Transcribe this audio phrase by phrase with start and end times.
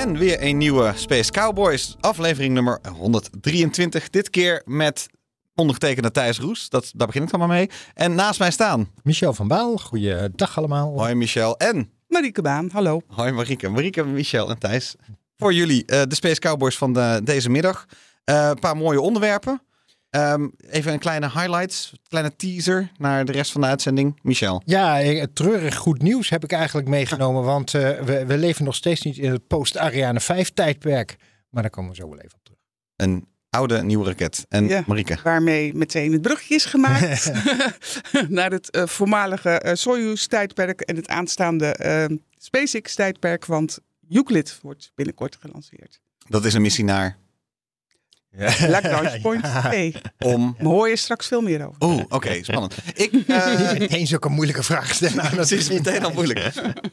[0.00, 4.10] En weer een nieuwe Space Cowboys, aflevering nummer 123.
[4.10, 5.06] Dit keer met
[5.54, 7.70] ondergetekende Thijs Roes, dat, daar begin ik dan maar mee.
[7.94, 10.98] En naast mij staan, Michel van Baal, goeiedag allemaal.
[10.98, 13.00] hoi Michel en Marieke Baan, hallo.
[13.06, 13.68] hoi Marieke.
[13.68, 14.94] Marieke, Michel en Thijs.
[15.36, 17.86] Voor jullie eh, de Space Cowboys van de, deze middag.
[18.24, 19.62] Eh, een paar mooie onderwerpen.
[20.10, 24.18] Ehm, even een kleine highlights, kleine teaser naar de rest van de uitzending.
[24.22, 24.62] Michel.
[24.64, 28.74] Ja, eh, treurig goed nieuws heb ik eigenlijk meegenomen, want eh, we, we leven nog
[28.74, 31.16] steeds niet in het post-Ariane 5 tijdperk.
[31.50, 32.58] Maar daar komen we zo wel even op terug.
[32.96, 34.46] Een oude nieuwe raket.
[34.48, 34.84] En Ja.
[34.86, 35.18] Marieke.
[35.22, 37.32] Waarmee meteen het brugje is gemaakt
[38.28, 43.46] naar het eh, voormalige eh, Soyuz-tijdperk en het aanstaande eh, SpaceX-tijdperk.
[43.46, 43.78] Want
[44.10, 46.00] Euclid wordt binnenkort gelanceerd.
[46.28, 47.16] Dat is een missie naar
[48.68, 49.94] Lagrange Point 2.
[50.18, 50.54] om...
[50.58, 51.76] Daar hoor je straks veel meer over.
[51.88, 52.74] Oeh, oké, spannend.
[52.94, 55.16] Ik, eh, Meteen zulke moeilijke vragen stellen.
[55.24, 56.38] Nou, dat is meteen al moeilijk.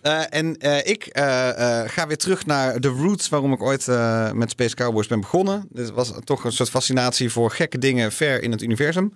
[0.02, 1.49] Eh, en eh, ik eh,
[1.81, 5.19] eh, ga weer terug naar de roots waarom ik ooit eh, met Space Cowboys ben
[5.21, 5.65] begonnen.
[5.69, 9.13] Dit was toch een soort fascinatie voor gekke dingen ver in het universum.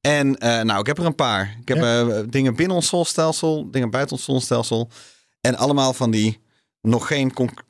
[0.00, 1.56] En eh, nou, ik heb er een paar.
[1.60, 1.80] Ik heb
[2.30, 4.88] dingen binnen ons zonnestelsel, dingen buiten ons zonnestelsel.
[5.40, 6.40] En allemaal van die
[6.80, 7.62] nog geen, conc-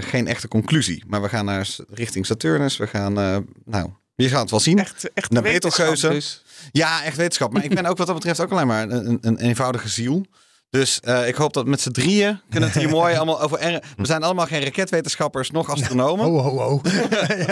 [0.00, 1.04] geen echte conclusie.
[1.06, 2.76] Maar we gaan naar richting Saturnus.
[2.76, 4.78] We gaan, eh, nou, je gaat het wel zien.
[4.78, 6.08] Echt, echt Naar wetenschap Betelgeuze.
[6.08, 6.42] dus.
[6.72, 7.52] Ja, echt wetenschap.
[7.52, 10.26] Maar ik ben ook wat dat betreft ook alleen maar een, een eenvoudige ziel.
[10.72, 13.58] Dus eh, ik hoop dat met z'n drieën kunnen het hier mooi allemaal over...
[13.58, 16.26] er- We zijn allemaal geen raketwetenschappers, nog astronomen.
[16.26, 16.72] Oh, oh, oh.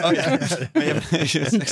[0.04, 0.38] Oh, ja.
[0.72, 1.66] Je-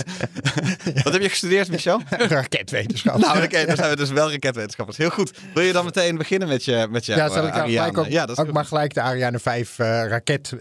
[1.05, 2.01] Wat heb je gestudeerd, Michel?
[2.09, 3.19] Raketwetenschap.
[3.19, 4.97] Nou, oké, dan zijn we dus wel raketwetenschappers.
[4.99, 5.31] Heel goed.
[5.55, 7.89] Wil je dan meteen beginnen met je met jou, ja, zal ik eh, daar Ariane?
[7.89, 10.53] gelijk ook, ja, dat ook maar gelijk de Ariane 5 eh, raket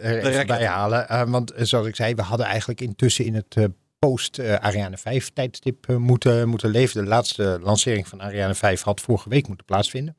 [0.48, 1.10] bij halen.
[1.10, 3.64] Eh, want eh, zoals ik zei, we hadden eigenlijk intussen in het eh,
[4.00, 7.04] post-Ariane 5 tijdstip eh, moeten, moeten leven.
[7.04, 10.16] De laatste lancering van Ariane 5 had vorige week moeten plaatsvinden.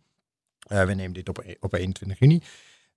[0.68, 2.40] Eh, we nemen dit op, op 21 juni.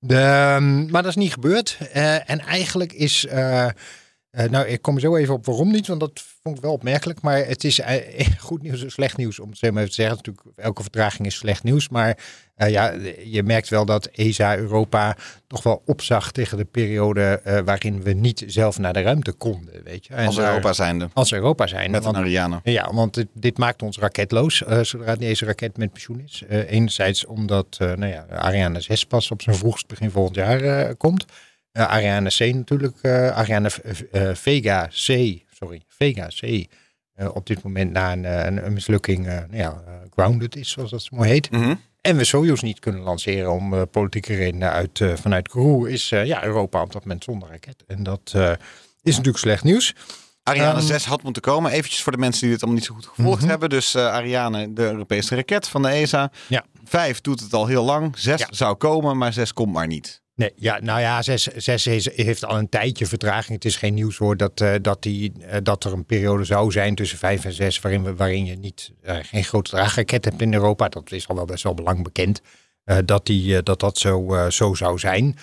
[0.08, 1.78] Ehm, maar dat is niet gebeurd.
[1.94, 3.26] Eh, en eigenlijk is.
[3.26, 6.72] eh, eh, nou, ik kom zo even op waarom niet, want dat vond ik wel
[6.74, 7.22] opmerkelijk.
[7.22, 10.02] Maar het is eh, goed nieuws en slecht nieuws, om het zo maar even te
[10.02, 10.16] zeggen.
[10.16, 11.90] Natuurlijk, elke vertraging is slecht nieuws.
[11.90, 12.18] Maar
[12.62, 12.94] eh, ja,
[13.26, 15.16] je merkt wel dat ESA Europa
[15.48, 19.84] toch wel opzag tegen de periode eh, waarin we niet zelf naar de ruimte konden.
[19.84, 20.14] Weet je?
[20.14, 21.10] En Als daar- Europa zijnde.
[21.14, 21.92] Als Europa zijn.
[21.92, 22.60] Met een Ariane.
[22.64, 26.44] ja, want dit, dit maakt ons raketloos eh, zodra deze raket met pensioen is.
[26.50, 31.26] Eh, enerzijds omdat nou ja, Ariane 6 pas op zijn vroegst begin volgend jaar komt.
[31.72, 33.70] Ariane C natuurlijk, Ariane
[34.34, 34.94] Vega C,
[35.52, 36.66] sorry, Vega C,
[37.34, 39.84] op dit moment na een, een, een mislukking nou ja,
[40.14, 41.52] grounded is, zoals dat zo mooi heet.
[41.52, 41.74] Mhm.
[42.02, 46.12] En we Soyuz niet kunnen lanceren om eh, politieke redenen uit, eh, vanuit Kourou, is
[46.12, 47.84] eh, ja, Europa op dat moment zonder raket.
[47.88, 48.22] En dat
[49.04, 49.96] is natuurlijk slecht nieuws.
[50.44, 51.72] Ariane Ehm, 6 had moeten komen.
[51.72, 53.50] Eventjes voor de mensen die dit allemaal niet zo goed gevolgd Mhm.
[53.50, 53.70] hebben.
[53.70, 56.32] Dus Ariane, de Europese raket van de ESA.
[56.48, 56.66] Ja.
[56.86, 58.18] Vijf doet het al heel lang.
[58.18, 58.48] Zes Ja.
[58.50, 60.21] zou komen, maar zes komt maar niet.
[60.42, 63.54] Nee, ja, nou ja, 6, 6 heeft al een tijdje vertraging.
[63.54, 66.72] Het is geen nieuws hoor dat, eh, dat, die, eh, dat er een periode zou
[66.72, 70.54] zijn tussen 5 en 6 waarin, waarin je niet, eh, geen grote draagraket hebt in
[70.54, 70.90] Europa.
[70.90, 72.42] Dat is al wel best wel belang bekend
[73.06, 75.38] dat, die, dat dat zo, zo zou zijn.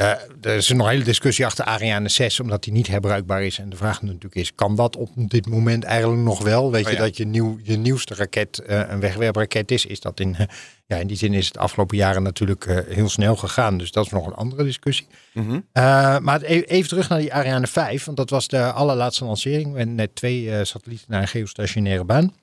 [0.00, 3.58] Eh, er is nog een hele discussie achter Ariane 6, omdat die niet herbruikbaar is.
[3.58, 6.70] En de vraag natuurlijk is, kan dat op dit moment eigenlijk nog wel?
[6.70, 7.02] Weet Oh je ja.
[7.02, 9.86] dat je, nieuw, je nieuwste raket eh, een wegwerpraket is?
[9.86, 10.36] Is dat in,
[10.86, 13.78] ja, in die zin is het de afgelopen jaren natuurlijk eh, heel snel gegaan.
[13.78, 15.06] Dus dat is nog een andere discussie.
[15.32, 15.52] Mhm.
[15.52, 15.60] Uh,
[16.18, 19.72] maar e- even terug naar die Ariane 5, want dat was de allerlaatste lancering.
[19.72, 22.34] met net twee eh, satellieten naar een geostationaire baan.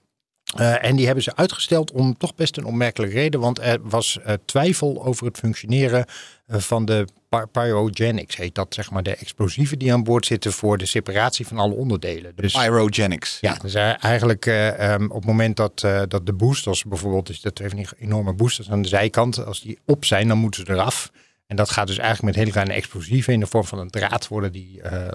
[0.60, 4.20] Uh, en die hebben ze uitgesteld om toch best een onmerkelijke reden, want er was
[4.28, 6.06] uh, twijfel over het functioneren
[6.48, 10.52] uh, van de py- pyrogenics, heet dat zeg maar, de explosieven die aan boord zitten
[10.52, 12.32] voor de separatie van alle onderdelen.
[12.36, 13.38] Dus, Pyrogenics.
[13.42, 17.74] ja, dus eigenlijk um, op het moment dat, dat de boosters bijvoorbeeld, dus dat heeft
[17.74, 21.12] een enorme boosters aan de zijkant, als die op zijn, dan moeten ze eraf.
[21.48, 24.28] En dat gaat dus eigenlijk met hele kleine explosieven in de vorm van een draad
[24.28, 25.08] worden die, uh,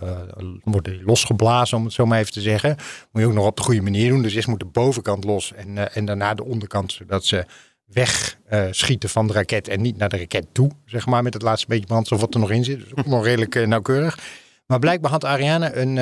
[0.65, 2.77] worden die losgeblazen, om het zo maar even te zeggen.
[3.11, 4.23] Moet je ook nog op de goede manier doen.
[4.23, 7.45] Dus eerst moet de bovenkant los en, uh, en daarna de onderkant, zodat ze
[7.85, 11.67] wegschieten van de raket en niet naar de raket toe, zeg maar, met het laatste
[11.67, 12.81] beetje brandstof wat er nog in zit.
[12.81, 14.19] Dus ook nog redelijk uh, nauwkeurig.
[14.67, 15.97] Maar blijkbaar had Ariane een,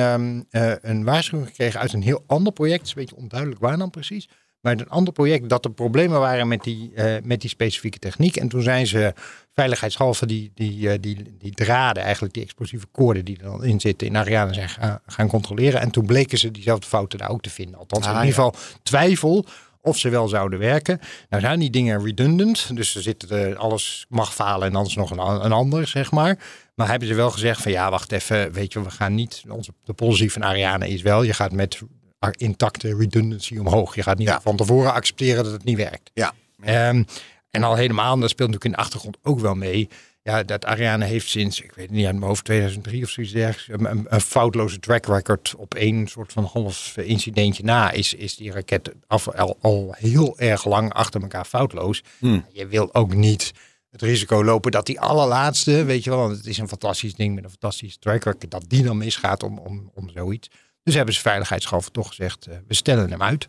[0.51, 2.79] uh, een waarschuwing gekregen uit een heel ander project.
[2.79, 4.29] Het is een beetje onduidelijk waar dan precies.
[4.61, 8.35] Bij een ander project dat er problemen waren met die, eh, met die specifieke techniek.
[8.35, 9.13] En toen zijn ze
[9.53, 13.79] veiligheidshalve die, die, eh, die, die draden, eigenlijk die explosieve koorden die er dan in
[13.79, 15.81] zitten, in Ariane zijn gaan, gaan controleren.
[15.81, 17.79] En toen bleken ze diezelfde fouten daar ook te vinden.
[17.79, 19.45] Althans, Ah, in ieder geval twijfel
[19.81, 20.99] of ze wel zouden werken.
[21.29, 24.95] Nou zijn die dingen redundant, dus er zit, eh, alles mag falen en dan is
[24.95, 26.37] nog een, een ander, zeg maar.
[26.75, 29.73] Maar hebben ze wel gezegd van ja, wacht even, weet je, we gaan niet, onze,
[29.83, 31.81] de policy van Ariane is wel, je gaat met
[32.29, 33.95] intacte redundancy omhoog.
[33.95, 34.41] Je gaat niet Ja.
[34.41, 36.11] van tevoren accepteren dat het niet werkt.
[36.13, 36.33] Ja.
[36.61, 37.03] Ehm,
[37.49, 39.89] en al helemaal, en dat speelt natuurlijk in de achtergrond ook wel mee.
[40.23, 43.89] Ja, dat Ariane heeft sinds, ik weet niet uit mijn hoofd, 2003 of zoiets dergelijks,
[44.09, 47.91] een foutloze track record op één soort van half incidentje na.
[47.91, 52.03] Is, is die raket af, al, al heel erg lang achter elkaar foutloos.
[52.19, 52.45] Hmm.
[52.51, 53.51] Je wil ook niet
[53.91, 57.35] het risico lopen dat die allerlaatste, weet je wel, want het is een fantastisch ding
[57.35, 60.49] met een fantastische track record, dat die dan misgaat om, om, om zoiets.
[60.83, 63.47] Dus hebben ze veiligheidshalve toch gezegd, eh, we stellen hem uit.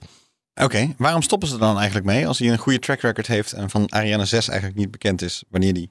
[0.55, 3.53] Oké, waarom stoppen ze er dan eigenlijk mee als hij een goede track record heeft
[3.53, 5.91] en van Ariane 6 eigenlijk niet bekend is wanneer die...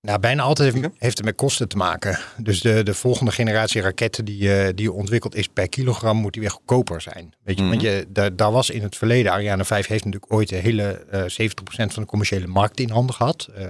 [0.00, 2.18] Nou, bijna altijd heeft, heeft het met kosten te maken.
[2.36, 6.42] Dus de, de volgende generatie raketten die, eh, die ontwikkeld is per kilogram, moet die
[6.42, 7.34] weer goedkoper zijn.
[7.42, 7.70] Weet je, Mhm.
[7.70, 10.82] want je, daar, daar was in het verleden, Ariane 5 heeft natuurlijk ooit de hele
[11.10, 13.48] eh 70% van de commerciële markt in handen gehad.
[13.54, 13.66] Eh,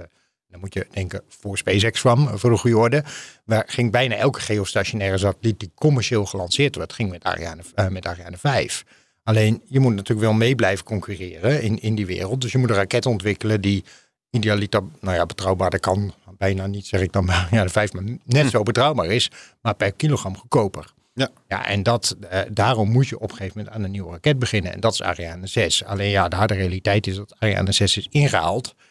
[0.49, 3.03] dan moet je denken voor SpaceX kwam, voor de goede orde.
[3.45, 8.05] Maar ging bijna elke geostationaire satelliet die commercieel gelanceerd werd, ging met Ariane, eh, met
[8.05, 8.83] Ariane 5.
[9.23, 12.41] Alleen je moet natuurlijk wel mee blijven concurreren in, in die wereld.
[12.41, 13.83] Dus je moet een raket ontwikkelen die
[14.29, 18.03] idealiter, nou ja, betrouwbaarder kan bijna niet, zeg ik dan maar, ja, de vijf, maar
[18.25, 20.95] net zo betrouwbaar is, maar per kilogram goedkoper.
[21.13, 21.29] Ja.
[21.47, 24.39] Ja, en dat, eh, daarom moet je op een gegeven moment aan een nieuwe raket
[24.39, 24.73] beginnen.
[24.73, 25.83] En dat is Ariane 6.
[25.83, 28.86] Alleen ja, de harde realiteit is dat Ariane 6 is ingehaald eh,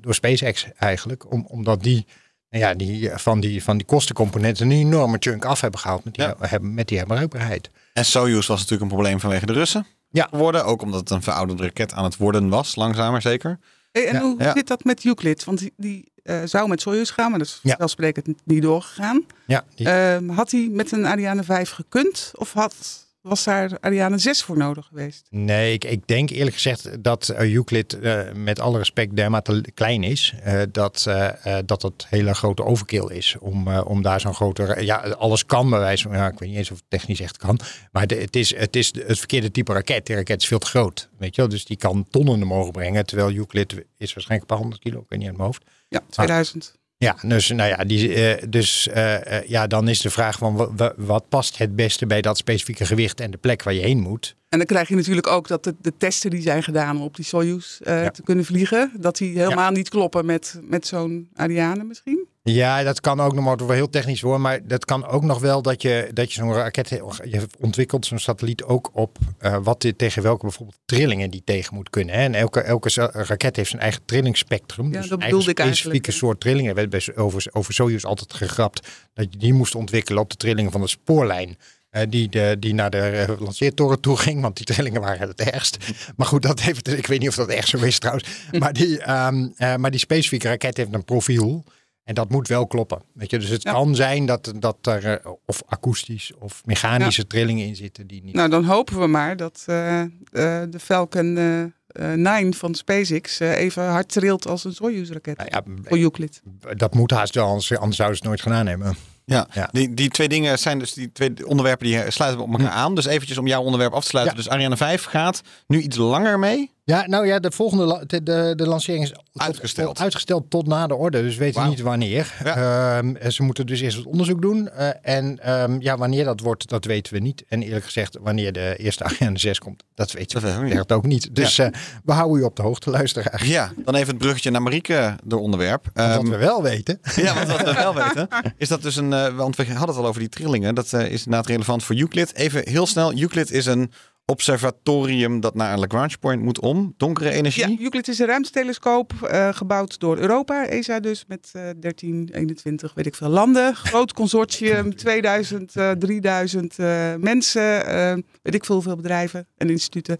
[0.00, 1.32] door SpaceX eigenlijk.
[1.32, 2.06] Om, omdat die,
[2.50, 6.04] nou ja, die, eh, van, die van die kostencomponenten een enorme chunk af hebben gehaald
[6.04, 6.34] met die, Ja.
[6.40, 7.70] hebben, met die herbruikbaarheid.
[7.92, 10.26] En Soyuz was natuurlijk een probleem vanwege de Russen Ja.
[10.30, 10.64] geworden.
[10.64, 13.58] Ook omdat het een verouderde raket aan het worden was, langzamer zeker.
[13.92, 14.20] Hey, en Ja.
[14.20, 14.52] hoe Ja.
[14.52, 15.44] zit dat met Euclid?
[15.44, 17.68] Want die, die eh, zou met Soyuz gaan, maar dat is Ja.
[17.68, 19.24] vanzelfsprekend niet doorgegaan.
[19.46, 22.30] Ja, die, Ehm, had hij met een Ariane 5 gekund?
[22.34, 22.74] Of had,
[23.22, 25.26] was daar Ariane 6 voor nodig geweest?
[25.30, 30.02] Nee, ik, ik denk eerlijk gezegd dat eh, Euclid eh, met alle respect dermate klein
[30.02, 30.34] is.
[30.42, 33.36] eh, dat, eh, dat het hele grote overkill is.
[33.40, 34.76] Om, om daar zo'n grote...
[34.80, 36.16] Ja, alles kan bij wijze van...
[36.16, 37.58] Ja, ik weet niet eens of het technisch echt kan.
[37.92, 40.06] Maar de- het, is, het is het verkeerde type raket.
[40.06, 41.08] Die raket is veel te groot.
[41.18, 41.50] Weet je wel?
[41.50, 43.06] Dus die kan tonnen omhoog brengen.
[43.06, 43.84] Terwijl Euclid is
[44.14, 45.00] waarschijnlijk een paar honderd kilo.
[45.00, 45.64] Ik weet niet uit mijn hoofd.
[45.88, 46.78] Ja, 2000.
[47.04, 50.56] Ja, dus, nou ja, die, eh, dus eh, eh, ja, dan is de vraag van
[50.56, 53.80] wa- wa- wat past het beste bij dat specifieke gewicht en de plek waar je
[53.80, 54.36] heen moet.
[54.50, 57.16] En dan krijg je natuurlijk ook dat de, de testen die zijn gedaan om op
[57.16, 58.10] die Soyuz eh, Ja.
[58.10, 62.26] te kunnen vliegen, dat die helemaal niet kloppen met, met zo'n Ariane misschien.
[62.42, 64.40] Ja, dat kan ook nog, maar het wordt wel heel technisch hoor.
[64.40, 68.18] Maar dat kan ook nog wel dat je, dat je zo'n raket, je ontwikkelt zo'n
[68.18, 72.14] satelliet ook op eh, wat dit, tegen welke bijvoorbeeld trillingen die tegen moet kunnen.
[72.14, 72.20] Hè?
[72.20, 74.92] En elke, elke raket heeft zijn eigen trillingsspectrum.
[74.92, 76.74] Ja, dus dat bedoelde ik eigenlijk, specifieke soort trillingen.
[76.74, 80.72] Werd bij, over, over Soyuz altijd gegrapt dat je die moest ontwikkelen op de trillingen
[80.72, 81.56] van de spoorlijn.
[81.90, 85.40] Eh, die, de, die naar de eh, lanceertoren toe ging, want die trillingen waren het
[85.40, 85.76] ergst.
[86.16, 88.28] Maar goed, dat heeft, ik weet niet of dat echt zo is trouwens.
[88.58, 91.64] Maar die, ehm, eh, maar die specifieke raket heeft een profiel.
[92.04, 93.02] En dat moet wel kloppen.
[93.14, 93.38] Weet je?
[93.38, 93.72] Dus het Ja.
[93.72, 98.34] kan zijn dat, dat er of akoestisch of mechanische trillingen in zitten die niet.
[98.34, 104.46] Nou, dan hopen we maar dat de Falcon eh, 9 van SpaceX even hard trilt
[104.46, 105.36] als een Soyuz-raket.
[105.36, 106.42] Nou ja, Voor Euclid.
[106.76, 108.96] dat moet haast wel, anders, anders zouden ze het nooit gedaan hebben.
[109.24, 109.68] Ja, Ja.
[109.72, 112.94] Die, die twee dingen zijn dus die twee onderwerpen die sluiten op elkaar aan.
[112.94, 114.36] Dus eventjes om jouw onderwerp af te sluiten.
[114.36, 116.72] Dus Ariane 5 gaat nu iets langer mee.
[116.90, 120.00] Ja, nou ja, de volgende de, de, de lancering is tot- Uitgesteld.
[120.00, 121.22] uitgesteld tot na de orde.
[121.22, 121.70] Dus we weten Wauw.
[121.70, 122.32] niet wanneer.
[122.44, 122.98] Ja.
[122.98, 124.68] Ehm, ze moeten dus eerst wat onderzoek doen.
[124.68, 127.44] eh, en ehm, ja, wanneer dat wordt, dat weten we niet.
[127.48, 130.74] En eerlijk gezegd, wanneer de eerste Ariane 6 komt, dat weten Dat we we niet.
[130.74, 131.34] echt ook niet.
[131.34, 131.66] Dus eh,
[132.04, 133.46] we houden u op de hoogte, luisteraar.
[133.46, 135.84] Ja, dan even het bruggetje naar Marieke door onderwerp.
[135.94, 137.00] Wat Ehm, we wel weten.
[137.16, 139.12] Ja, want wat we wel weten, is dat dus een.
[139.12, 140.74] eh, want we hadden het al over die trillingen.
[140.74, 142.34] Dat is inderdaad relevant voor Euclid.
[142.34, 143.92] Even heel snel: Euclid is een
[144.30, 146.94] observatorium dat naar een Lagrange point moet om.
[146.96, 147.70] Donkere energie.
[147.70, 152.94] Ja, Euclid is een ruimtetelescoop eh, gebouwd door Europa, ESA dus, met eh 13, 21,
[152.94, 153.74] weet ik veel landen.
[153.86, 160.18] Groot consortium, 2000, eh, 3000 eh, mensen, eh, weet ik veel hoeveel bedrijven en instituten.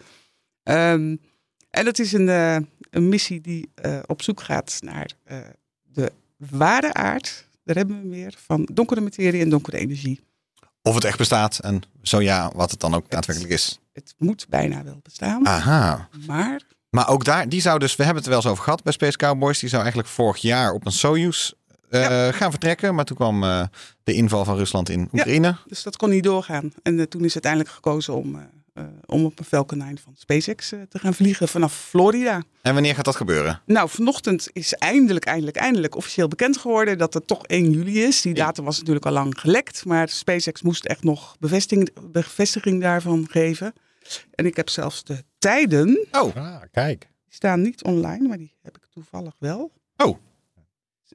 [0.62, 1.16] Ehm,
[1.70, 2.56] en dat is een, eh,
[2.90, 3.70] een missie die
[4.06, 5.10] op zoek gaat naar
[5.82, 10.20] de ware aard, daar hebben we hem weer, van donkere materie en donkere energie.
[10.82, 11.58] Of het echt bestaat.
[11.58, 13.79] En zo ja, wat het dan ook daadwerkelijk is.
[13.92, 16.08] Het moet bijna wel bestaan, Aha.
[16.26, 18.82] maar Maar ook daar, die zou dus, we hebben het er wel eens over gehad
[18.82, 19.58] bij Space Cowboys.
[19.58, 21.52] Die zou eigenlijk vorig jaar op een Soyuz
[21.90, 22.94] eh, gaan vertrekken.
[22.94, 23.62] Maar toen kwam eh,
[24.02, 25.56] de inval van Rusland in Oekraïne.
[25.66, 26.72] Dus dat kon niet doorgaan.
[26.82, 28.38] En eh, toen is uiteindelijk gekozen om
[29.06, 32.42] om op een Falcon 9 van SpaceX eh, te gaan vliegen vanaf Florida.
[32.62, 33.60] En wanneer gaat dat gebeuren?
[33.66, 38.20] Nou, vanochtend is eindelijk, eindelijk, eindelijk officieel bekend geworden dat het toch 1 juli is.
[38.22, 43.26] Die datum was natuurlijk al lang gelekt, maar SpaceX moest echt nog bevestiging, bevestiging daarvan
[43.30, 43.72] geven.
[44.34, 47.00] En ik heb zelfs de tijden, Oh, Ah, kijk.
[47.00, 49.72] die staan niet online, maar die heb ik toevallig wel.
[49.96, 50.18] Oh.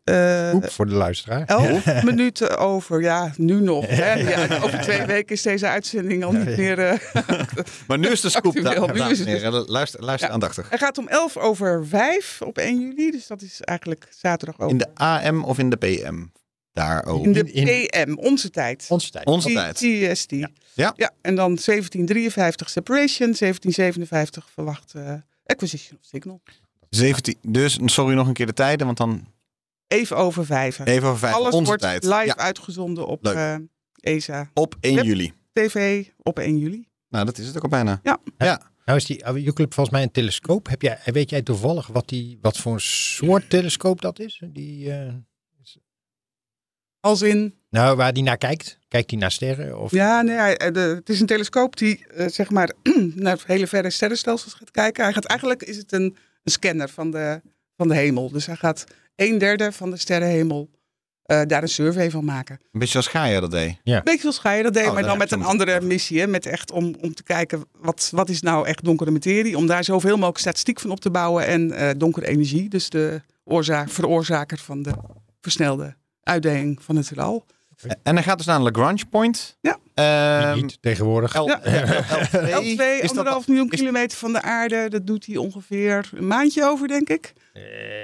[0.03, 1.43] Eh, Oep, voor de luisteraar.
[1.45, 3.85] Elf minuten over, ja, nu nog.
[3.87, 4.13] Hè?
[4.13, 6.55] Ja, over twee weken is deze uitzending al niet ja.
[6.57, 6.79] meer.
[6.79, 6.99] eh,
[7.87, 9.65] maar nu is de scoop, Actueel, da- nu dames is en het heren.
[9.67, 10.33] Luister, luister Ja.
[10.33, 10.69] aandachtig.
[10.69, 14.69] hij gaat om 11 over 5 op 1 juli, dus dat is eigenlijk zaterdag ook.
[14.69, 16.23] In de AM of in de PM?
[16.73, 17.23] Daar ook.
[17.25, 18.85] In de in- PM, onze tijd.
[18.89, 19.25] Onze tijd.
[19.25, 19.75] Onze tijd.
[19.75, 20.31] TST.
[20.73, 20.93] Ja.
[20.95, 21.11] ja.
[21.21, 24.93] En dan 1753 separation, 1757 verwacht
[25.45, 26.41] acquisition of signal.
[26.89, 29.27] 17, dus, sorry nog een keer de tijden, want dan
[29.87, 30.77] Even over vijf.
[30.77, 30.83] hè.
[30.85, 31.33] even over vijf.
[31.33, 32.03] Alles onze wordt tijd.
[32.03, 33.55] live Ja, uitgezonden op eh,
[33.95, 35.03] ESA op 1 Yep.
[35.03, 35.33] juli.
[35.53, 36.87] TV op 1 juli.
[37.09, 37.99] Nou, dat is het ook al bijna.
[38.03, 38.19] Ja.
[38.37, 38.61] Ja.
[38.85, 40.67] Nou is die Euclid volgens mij een telescoop.
[40.67, 44.41] Heb jij, weet jij toevallig wat, die, wat voor een soort telescoop dat is?
[44.45, 45.13] Die, eh,
[46.99, 48.79] Als in, nou, waar die naar kijkt?
[48.87, 49.79] Kijkt hij naar sterren?
[49.79, 49.91] Of?
[49.91, 52.71] ja, nee, hij- eh, de, het is een telescoop die zeg maar
[53.15, 55.03] naar hele verre sterrenstelsels gaat kijken.
[55.03, 56.03] Hij gaat eigenlijk is het een,
[56.43, 57.41] een scanner van de,
[57.77, 58.29] van de hemel.
[58.31, 58.83] Dus hij gaat
[59.15, 60.69] een derde van de sterrenhemel
[61.25, 62.55] eh, daar een survey van maken.
[62.61, 63.77] Een beetje zoals Gaia dat deed.
[63.83, 66.19] Een beetje zoals Gaia dat deed, Oh, maar dan met een andere missie.
[66.19, 69.57] Hè, met echt om, om te kijken wat, wat is nou echt donkere materie.
[69.57, 71.45] Om daar zoveel mogelijk statistiek van op te bouwen.
[71.45, 74.91] En eh, donkere energie, dus de oorzaak, veroorzaker van de
[75.41, 77.45] versnelde uitdeling van het heelal.
[78.03, 79.57] En dan gaat dus naar een Lagrange point.
[79.61, 79.77] Ja.
[79.93, 81.35] Ehm, niet tegenwoordig.
[81.37, 81.59] L, Ja.
[81.63, 84.89] L2, L2, is dat- anderhalf miljoen is- kilometer van de aarde.
[84.89, 87.33] Dat doet hij ongeveer een maandje over, denk ik.
[87.53, 87.61] Eh,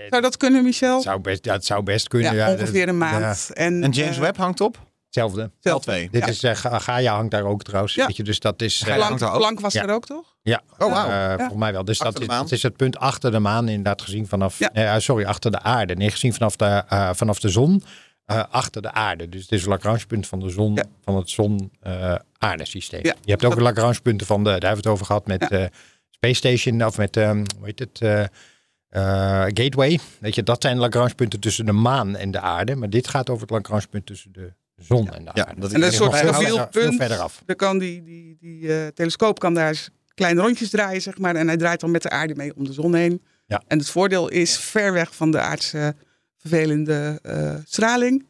[0.10, 0.94] Zou dat kunnen, Michel?
[0.96, 2.36] het, zou best, ja, het zou best kunnen.
[2.36, 3.50] ja, Ja, ongeveer een dat- ja, maand.
[3.54, 4.78] En, En James eh, Webb hangt op?
[5.06, 5.52] hetzelfde.
[5.56, 5.92] hetzelfde.
[6.08, 6.10] L2.
[6.12, 6.50] Dit Ja.
[6.52, 7.94] is, Ga- Gaia hangt daar ook trouwens.
[7.96, 8.06] Ja.
[8.08, 8.88] Weet je, dus dat is...
[8.88, 9.38] ook.
[9.38, 9.84] Planck was Ja.
[9.84, 10.36] er ook, toch?
[10.42, 11.10] Ja, Oh, wauw.
[11.10, 11.86] eh, volgens mij wel.
[11.86, 14.72] Dus dat is, dat is het punt achter de maan, inderdaad gezien vanaf, Ja.
[14.74, 15.96] eh, sorry, achter de aarde.
[15.96, 17.84] Nee, gezien vanaf de, eh, vanaf de zon,
[18.32, 19.30] eh, achter de aarde.
[19.30, 20.84] Dus het is een Lagrange-punt van de zon, Ja.
[21.04, 23.04] van het zon-aarde-systeem.
[23.06, 25.58] Ja, Je hebt ook Lagrange-punten van de, daar hebben we het over gehad, met Ja.
[25.58, 25.66] eh,
[26.10, 30.00] Space Station, of met, ehm, hoe heet het, eh, eh, Gateway.
[30.20, 32.76] Weet je, dat zijn Lagrange-punten tussen de maan en de aarde.
[32.76, 35.60] Maar dit gaat over het Lagrange-punt tussen de zon en de Ja, aarde.
[35.62, 37.44] dat En dat is is een soort stabiel verder- af.
[37.46, 41.36] Dan kan die, die, die eh, telescoop kan daar eens kleine rondjes draaien, zeg maar.
[41.36, 43.22] En hij draait dan met de aarde mee om de zon heen.
[43.46, 43.62] Ja.
[43.68, 45.96] En het voordeel is ver weg van de aardse
[46.42, 48.28] vervelende eh, straling.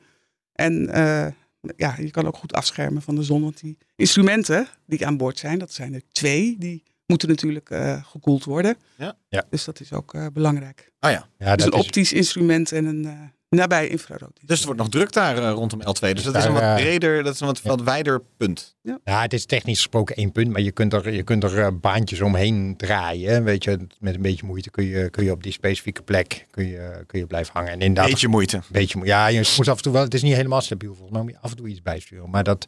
[0.53, 1.27] En eh,
[1.75, 3.41] ja, je kan ook goed afschermen van de zon.
[3.41, 8.03] Want die instrumenten die aan boord zijn, dat zijn er twee, die moeten natuurlijk eh,
[8.05, 8.75] gekoeld worden.
[8.97, 9.17] Ja.
[9.29, 9.45] Ja.
[9.49, 10.91] Dus dat is ook eh, belangrijk.
[10.99, 11.27] Ah ja.
[11.37, 13.19] Ja, dus een dat is, optisch instrument en een eh,
[13.55, 14.39] nabij infrarood.
[14.45, 16.13] Dus het wordt nog druk daar eh, rondom L2.
[16.13, 18.75] Dus dat is een wat eh, breder, dat is een wat, wat wijder punt.
[18.81, 21.67] Ja, het is technisch gesproken één punt, maar je kunt er, je kunt er eh,
[21.81, 23.43] baantjes omheen draaien.
[23.43, 26.67] Weet je, met een beetje moeite kun je, kun je op die specifieke plek kun
[26.67, 27.71] je, kun je blijven hangen.
[27.71, 28.61] En inderdaad, Beetje moeite.
[28.69, 31.21] beetje, ja, je moet af en toe wel, het is niet helemaal stabiel volgens mij,
[31.21, 32.29] moet je af en toe iets bijsturen.
[32.29, 32.65] Maar, dat,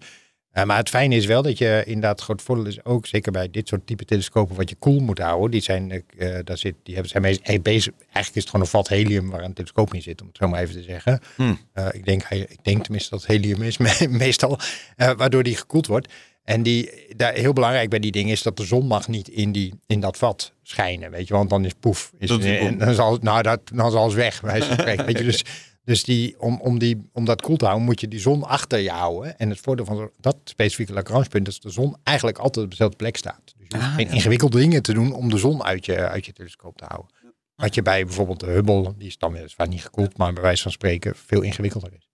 [0.53, 3.49] eh, maar het fijne is wel dat je inderdaad, groot voordeel is ook, zeker bij
[3.51, 5.51] dit soort type telescopen, wat je koel moet houden.
[5.51, 8.71] Die zijn, eh, daar zit, die hebben, zijn meest, bezig, eigenlijk is het gewoon een
[8.71, 11.19] vat helium waar een telescoop in zit, om het zo maar even te zeggen.
[11.35, 11.59] Hmm.
[11.91, 14.59] Ik, denk, ik denk tenminste dat het helium is, me- meestal,
[14.95, 16.13] waardoor die gekoeld wordt.
[16.43, 19.51] En die, daar, heel belangrijk bij die dingen is dat de zon mag niet in,
[19.51, 21.33] die, in dat vat schijnen, weet je.
[21.33, 22.11] Want dan is poef.
[22.17, 25.23] Is, en dan, zal, nou, dat, dan is alles weg, bij spreken, weet je.
[25.23, 25.43] Dus,
[25.83, 28.79] dus die, om, om, die, om dat koel te houden, moet je die zon achter
[28.79, 29.37] je houden.
[29.37, 32.97] En het voordeel van dat specifieke Lagrange-punt is dat de zon eigenlijk altijd op dezelfde
[32.97, 33.41] plek staat.
[33.45, 34.11] Dus je hoeft Ah, geen ja.
[34.13, 37.11] ingewikkelde dingen te doen om de zon uit je, uit je telescoop te houden.
[37.55, 40.61] Wat je bij bijvoorbeeld de Hubble, die is dan weliswaar niet gekoeld, maar bij wijze
[40.63, 42.09] van spreken veel ingewikkelder is.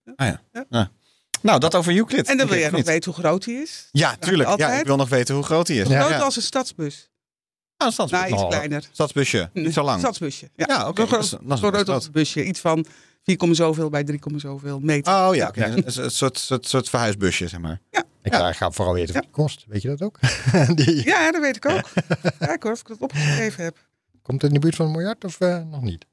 [1.42, 2.28] Nou, dat over Euclid.
[2.28, 2.86] En dan wil jij nog niet.
[2.86, 3.90] weten hoe groot hij is.
[3.92, 4.58] Ja, tuurlijk.
[4.58, 5.88] Ja, ik wil nog weten hoe groot hij is.
[5.88, 6.00] Ja.
[6.00, 6.20] Groot Ja.
[6.20, 7.10] als een stadsbus.
[7.78, 8.20] Ah, een stadsbus.
[8.20, 8.48] Nou, iets Oh.
[8.50, 8.88] kleiner.
[8.92, 9.50] Stadsbusje.
[9.54, 10.00] Niet zo lang.
[10.00, 10.50] Stadsbusje.
[10.56, 11.02] Ja, Ja, oké.
[11.02, 12.46] Zo groot, zo als een busje.
[12.46, 12.86] Iets van
[13.24, 15.14] 4, zoveel bij 3, zoveel meter.
[15.14, 15.52] Oh ja.
[15.56, 17.80] Een, een soort, soort, soort verhuisbusje, zeg maar.
[18.22, 18.50] Ik Ja.
[18.50, 19.66] eh, ga vooral weten wat het kost.
[19.68, 20.20] Weet je dat ook?
[20.76, 21.90] die, Ja, dat weet ik ook.
[22.40, 23.78] Kijk hoor, of ik dat opgeschreven heb.
[24.22, 26.06] Komt het in de buurt van een miljard of eh, nog niet?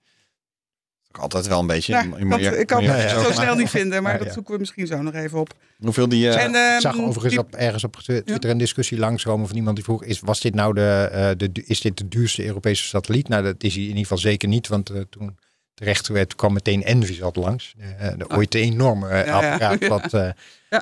[1.11, 1.93] Toch Altijd wel een beetje.
[1.93, 4.33] Ja, dat, je- ik kan het ja, zo snel niet vinden, maar Ja, dat ja.
[4.33, 5.55] zoeken we misschien zo nog even op.
[5.79, 6.29] Hoeveel die...
[6.31, 9.85] En, Ik zag overigens die- op, ergens op Twitter een discussie langskomen van iemand die
[9.85, 13.29] vroeg: is, was dit nou de, eh, de, is dit de duurste Europese satelliet?
[13.29, 15.39] Nou, dat is hij in ieder geval zeker niet, want eh, toen
[15.77, 17.75] terecht werd, kwam meteen Envisat langs.
[17.99, 19.43] Eh, de ooit de enorme eh, Ah.
[19.43, 19.53] Ja, ja.
[19.53, 19.89] apparaat Ja.
[19.89, 20.31] wat eh,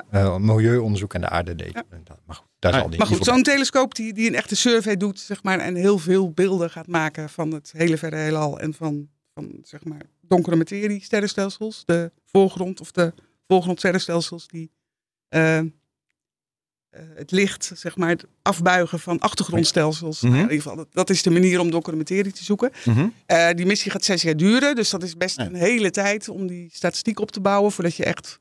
[0.09, 1.73] eh, milieuonderzoek aan de aarde deed.
[2.25, 4.97] Maar goed, daar Ah, zal die Maar goed, zo'n telescoop die, die een echte survey
[4.97, 8.73] doet, zeg maar, en heel veel beelden gaat maken van het hele verre heelal en
[8.73, 13.13] van, van zeg maar, donkere materie, sterrenstelsels, de voorgrond of de
[13.47, 14.71] voorgrond sterrenstelsels die
[15.29, 15.65] eh, eh,
[17.15, 20.21] het licht, zeg maar, het afbuigen van achtergrondstelsels.
[20.21, 20.31] Mhm.
[20.31, 22.71] Nou, in ieder geval, dat, is de manier om donkere materie te zoeken.
[22.85, 23.07] Mhm.
[23.25, 25.45] Eh, die missie gaat zes jaar duren, dus dat is best Ja.
[25.45, 28.37] een hele tijd om die statistiek op te bouwen voordat je echt.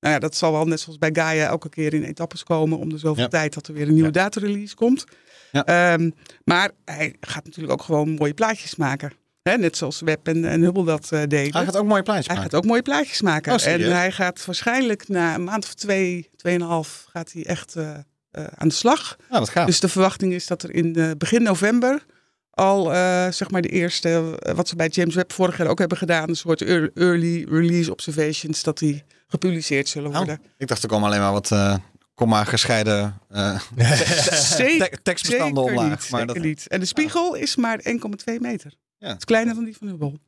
[0.00, 2.88] Nou ja, dat zal wel net zoals bij Gaia elke keer in etappes komen om
[2.88, 3.28] de zoveel Ja.
[3.28, 4.12] tijd dat er weer een nieuwe Ja.
[4.22, 5.04] datarelease komt.
[5.52, 5.64] Ja.
[5.64, 6.10] Ehm,
[6.44, 9.12] maar hij gaat natuurlijk ook gewoon mooie plaatjes maken.
[9.42, 11.52] Hè, net zoals Web en, en Hubble dat eh, deden.
[11.56, 12.50] Hij gaat ook mooie plaatjes Hij maken.
[12.50, 13.52] gaat ook mooie plaatjes maken.
[13.52, 17.90] Oh, en hij gaat waarschijnlijk na een maand of twee, tweeënhalf, gaat hij echt eh,
[18.30, 19.16] eh, aan de slag.
[19.30, 19.66] Ja, dat gaat.
[19.66, 22.04] Dus de verwachting is dat er in begin november
[22.50, 22.84] al
[23.32, 26.34] zeg maar de eerste, wat ze bij James Webb vorig jaar ook hebben gedaan, een
[26.36, 30.40] soort ear- early release observations, dat die gepubliceerd zullen Oh, worden.
[30.58, 31.50] ik dacht er komen alleen maar wat
[32.14, 33.18] komma gescheiden
[34.56, 35.88] Zeker, te- tekstbestanden omlaag.
[35.90, 36.68] niet, maar zeker dat, niet.
[36.68, 38.72] En de spiegel is maar 1,2 meter.
[39.00, 39.08] Ja.
[39.08, 40.18] Het is kleiner dan die van Hubble.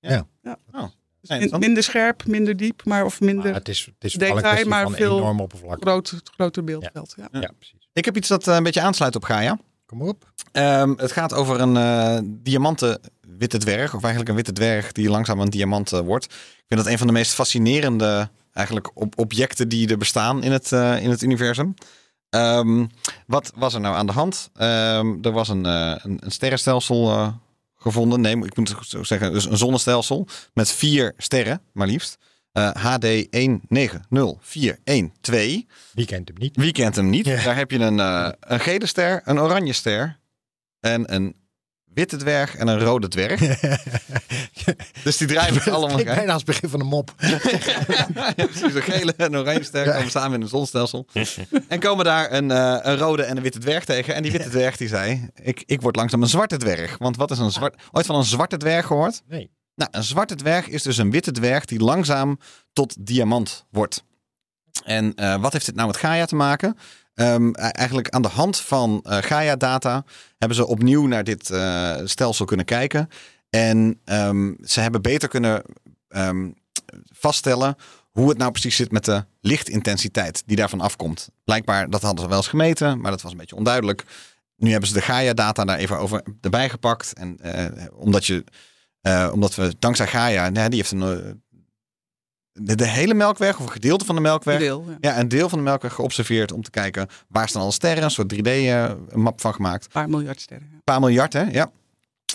[0.00, 0.26] Ja.
[0.42, 0.58] ja.
[0.72, 0.84] Oh,
[1.20, 4.66] Dus min- minder scherp, minder diep, maar of minder Maar het is, het is detail,
[4.68, 5.80] maar van veel enorm oppervlak.
[5.80, 7.14] groot, groter beeldveld.
[7.16, 7.28] Ja.
[7.40, 7.88] Ja, precies.
[7.92, 9.58] Ik heb iets dat eh, een beetje aansluit op Gaia.
[9.86, 10.32] Kom maar op.
[10.52, 13.00] Ehm, het gaat over een eh, diamanten
[13.38, 13.94] witte dwerg.
[13.94, 16.24] Of eigenlijk een witte dwerg die langzaam een diamant eh, wordt.
[16.24, 20.52] Ik vind dat een van de meest fascinerende eigenlijk, op objecten die er bestaan in
[20.52, 21.74] het, eh, in het universum.
[22.28, 22.86] Ehm,
[23.26, 24.50] wat was er nou aan de hand?
[24.54, 27.28] Ehm, er was een, eh, een, een sterrenstelsel eh,
[27.82, 28.20] gevonden.
[28.20, 29.32] Nee, ik moet het zo zeggen.
[29.32, 32.18] Dus een zonnestelsel met vier sterren, maar liefst.
[32.52, 34.52] Eh, HD 190412.
[35.92, 36.56] Wie kent hem niet?
[36.56, 37.26] Wie kent hem niet?
[37.26, 37.42] Ja.
[37.42, 40.18] Daar heb je een, eh, een gele ster, een oranje ster
[40.80, 41.34] en een
[41.94, 43.40] witte dwerg en een rode dwerg.
[45.04, 47.14] dus die draaien met allemaal Ik bijna als begin van een mop.
[48.36, 51.06] Ja, precies, een gele en een oranje ster komen samen in een zonnestelsel.
[51.68, 54.14] en komen daar een, eh, een rode en een witte dwerg tegen.
[54.14, 56.98] En die witte dwerg die zei, ik, ik word langzaam een zwarte dwerg.
[56.98, 57.82] Want wat is een zwart...
[57.90, 59.22] Ooit van een zwarte dwerg gehoord?
[59.28, 59.50] Nee.
[59.74, 62.38] Nou, een zwarte dwerg is dus een witte dwerg die langzaam
[62.72, 64.04] tot diamant wordt.
[64.84, 66.76] En eh, wat heeft dit nou met Gaia te maken?
[67.14, 70.04] Ehm, eigenlijk aan de hand van eh, Gaia-data
[70.38, 73.08] hebben ze opnieuw naar dit eh, stelsel kunnen kijken.
[73.50, 75.62] En ehm, ze hebben beter kunnen
[76.08, 76.50] ehm,
[77.14, 77.76] vaststellen
[78.10, 81.28] hoe het nou precies zit met de lichtintensiteit die daarvan afkomt.
[81.44, 84.04] Blijkbaar, dat hadden ze wel eens gemeten, maar dat was een beetje onduidelijk.
[84.56, 87.12] Nu hebben ze de Gaia-data daar even over erbij gepakt.
[87.12, 88.44] En eh, omdat je
[89.32, 91.41] omdat we dankzij Gaia, nee, die heeft een,
[92.52, 94.58] de, de hele melkweg of een gedeelte van de melkweg.
[94.58, 94.96] Deel, ja.
[95.00, 98.04] Ja, een deel van de melkweg geobserveerd om te kijken waar staan alle sterren.
[98.04, 99.84] Een soort 3D-map van gemaakt.
[99.84, 100.68] Een paar miljard sterren.
[100.72, 101.42] Een paar miljard, hè?
[101.42, 101.70] Ja.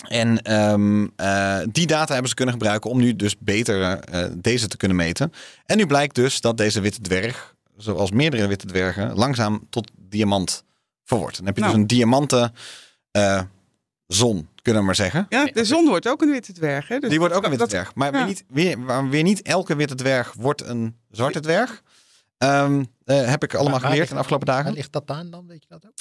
[0.08, 4.68] En ehm, eh, die data hebben ze kunnen gebruiken om nu dus beter eh, deze
[4.68, 5.32] te kunnen meten.
[5.66, 10.64] En nu blijkt dus dat deze witte dwerg, zoals meerdere witte dwergen, langzaam tot diamant
[11.04, 11.36] verwordt.
[11.36, 11.72] Dan heb je Nou.
[11.72, 12.54] dus een diamanten
[13.10, 13.42] eh,
[14.06, 15.26] zon, kunnen we maar zeggen.
[15.28, 16.88] Ja, de zon wordt ook een witte dwerg.
[16.88, 16.98] Hè?
[16.98, 17.94] Dus Die wordt ook een witte dat- dwerg.
[17.94, 18.16] Maar ja.
[18.18, 21.82] weer, niet, weer, waar weer niet elke witte dwerg wordt een zwarte dwerg.
[22.38, 24.72] Ehm, eh, heb ik allemaal Waar- waar geleerd ligt- in de afgelopen Waar dagen.
[24.72, 25.46] ligt dat aan dan?
[25.46, 25.92] Weet je dat ook?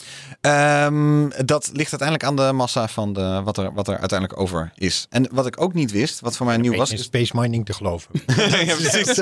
[0.41, 4.71] Ehm, dat ligt uiteindelijk aan de massa van de, wat, er, wat er uiteindelijk over
[4.75, 5.05] is.
[5.09, 7.65] En wat ik ook niet wist, wat voor mij nieuw was, in is space mining
[7.65, 8.11] te geloven.
[8.65, 9.17] ja, precies.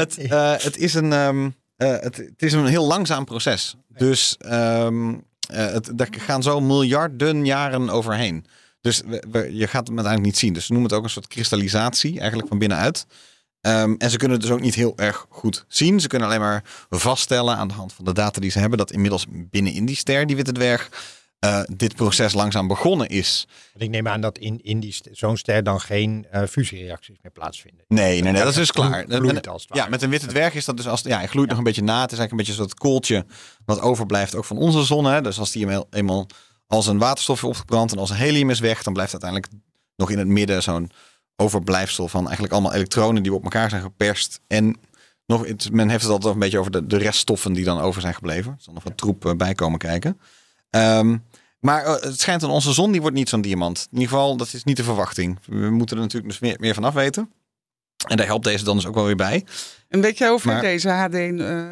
[0.00, 3.76] het, eh, het, is een, ehm, eh, het, het is een heel langzaam proces.
[3.88, 5.16] Dus ehm, eh,
[5.52, 8.46] het, daar gaan zo miljarden jaren overheen.
[8.80, 9.02] Dus
[9.50, 10.52] je gaat het uiteindelijk niet zien.
[10.52, 13.06] Dus ze noemen het ook een soort kristallisatie, eigenlijk van binnenuit.
[13.60, 16.00] Ehm, en ze kunnen het dus ook niet heel erg goed zien.
[16.00, 18.78] Ze kunnen alleen maar vaststellen aan de hand van de data die ze hebben...
[18.78, 20.88] dat inmiddels binnenin die ster, die witte dwerg...
[21.44, 23.46] eh, dit proces langzaam begonnen is.
[23.72, 27.32] Want ik neem aan dat in, in die zo'n ster dan geen eh, fusiereacties meer
[27.32, 27.84] plaatsvinden.
[27.88, 29.04] Nee, nee, nee, dat is dus klaar.
[29.08, 31.58] gloeit als ja, met een witte dwerg is dat dus als ja, hij gloeit nog
[31.58, 32.00] een beetje na.
[32.00, 33.26] Het is eigenlijk een beetje soort kooltje
[33.64, 35.04] wat overblijft ook van onze zon.
[35.04, 35.20] Hè.
[35.20, 36.26] Dus als die eenmaal,
[36.66, 39.52] als een waterstof is opgebrand en als een helium is weg, dan blijft uiteindelijk
[39.96, 40.90] nog in het midden zo'n
[41.36, 44.40] overblijfsel van eigenlijk allemaal elektronen die op elkaar zijn geperst.
[44.46, 44.76] En
[45.26, 48.00] nog, het- men heeft het altijd een beetje over de, de reststoffen die dan over
[48.00, 48.52] zijn gebleven.
[48.52, 50.20] Er zal nog wat troep eh, bij komen kijken.
[50.70, 51.16] Ehm,
[51.64, 53.86] maar eh, het schijnt aan onze zon, die wordt niet zo'n diamant.
[53.90, 55.38] In ieder geval, dat is niet de verwachting.
[55.46, 57.32] We moeten er natuurlijk dus meer, meer van af weten.
[58.08, 59.44] En daar helpt deze dan dus ook wel weer bij.
[59.88, 61.64] En weet jij hoe ver Maar- deze HD, eh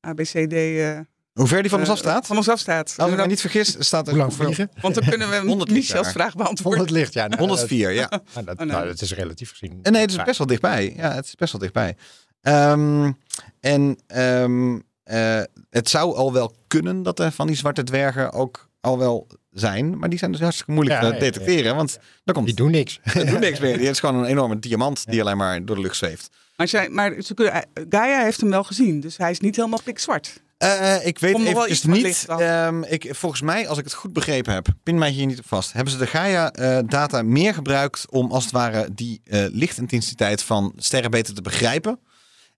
[0.00, 0.98] ABCD eh,
[1.32, 2.26] Hoe ver die van ons afstaat?
[2.26, 2.94] Van ons afstaat.
[2.96, 4.70] Als ik me niet vergis, staat er Hoe lang vliegen?
[4.80, 6.12] Want dan kunnen we 100 Michels jaar.
[6.12, 6.78] vraag beantwoorden.
[6.80, 7.26] 100 licht, ja.
[7.26, 8.06] nou, 104, ja.
[8.06, 8.74] Dat, nou, dat, Oh, nee.
[8.76, 9.78] nou, dat is relatief gezien.
[9.82, 10.92] En nee, het is best wel dichtbij.
[10.96, 11.96] Ja, het is best wel dichtbij.
[12.40, 13.12] Ehm,
[13.60, 18.68] en ehm, eh, het zou al wel kunnen dat er van die zwarte dwergen ook
[18.86, 19.98] al wel zijn.
[19.98, 21.76] Maar die zijn dus hartstikke moeilijk Ja, te ja, detecteren.
[21.76, 22.98] Want daar komt Die doen niks.
[23.02, 23.78] het doet niks meer.
[23.78, 26.28] Die is gewoon een enorme diamant die alleen maar door de lucht zweeft.
[26.56, 29.80] Maar, zij, maar ze kunnen, Gaia heeft hem wel gezien, dus hij is niet helemaal
[29.84, 30.44] pikzwart.
[30.58, 32.24] Eh, ik weet Komt eventjes niet.
[32.28, 35.46] ehm, ik, volgens mij, als ik het goed begrepen heb, pin mij hier niet op
[35.46, 35.72] vast.
[35.72, 41.10] Hebben ze de Gaia-data meer gebruikt om als het ware die eh, lichtintensiteit van sterren
[41.10, 42.00] beter te begrijpen?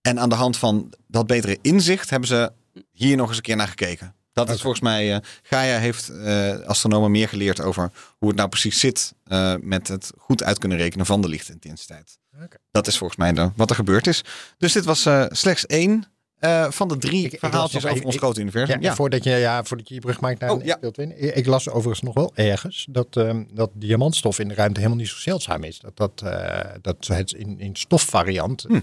[0.01, 2.51] En aan de hand van dat betere inzicht hebben ze
[2.91, 4.15] hier nog eens een keer naar gekeken.
[4.45, 8.49] Dat is volgens mij, eh Gaia heeft eh, astronomen meer geleerd over hoe het nou
[8.49, 12.17] precies zit eh, met het goed uit kunnen rekenen van de lichtintensiteit.
[12.71, 14.21] Dat is volgens mij de, wat er gebeurd is.
[14.57, 16.05] Dus dit was slechts één
[16.69, 18.81] van de drie Ik- ik verhaaltjes over even- ons ik- grote universum.
[18.81, 20.77] Ja, Ja, Voordat, je, ja, voordat je je brug maakt naar Oh, ja.
[20.91, 21.07] 2.
[21.15, 25.09] Ik las overigens nog wel ergens dat, ehm, dat diamantstof in de ruimte helemaal niet
[25.09, 25.79] zo zeldzaam is.
[25.79, 26.23] Dat, dat,
[26.81, 28.79] dat het in, in stofvariant Hm.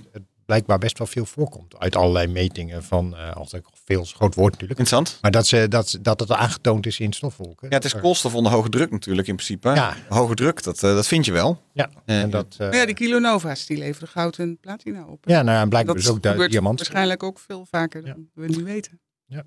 [0.47, 1.79] Blijkbaar best wel veel voorkomt.
[1.79, 4.81] Uit allerlei metingen van, eh altijd veel groot woord natuurlijk.
[4.81, 5.19] Interessant.
[5.23, 7.69] Maar dat, ze, dat, dat het aangetoond is in stofwolken.
[7.69, 9.69] Ja, het is koolstof onder hoge druk natuurlijk in principe.
[9.69, 9.97] Ja.
[10.09, 11.63] Hoge druk, dat, eh, dat vind je wel.
[11.73, 15.25] Ja, en dat, eh, ja, die kilonova's die leveren goud en platina op.
[15.29, 16.79] ja, nou, en blijkbaar dat dus ook de diamant.
[16.79, 19.01] waarschijnlijk ook veel vaker dan we nu weten.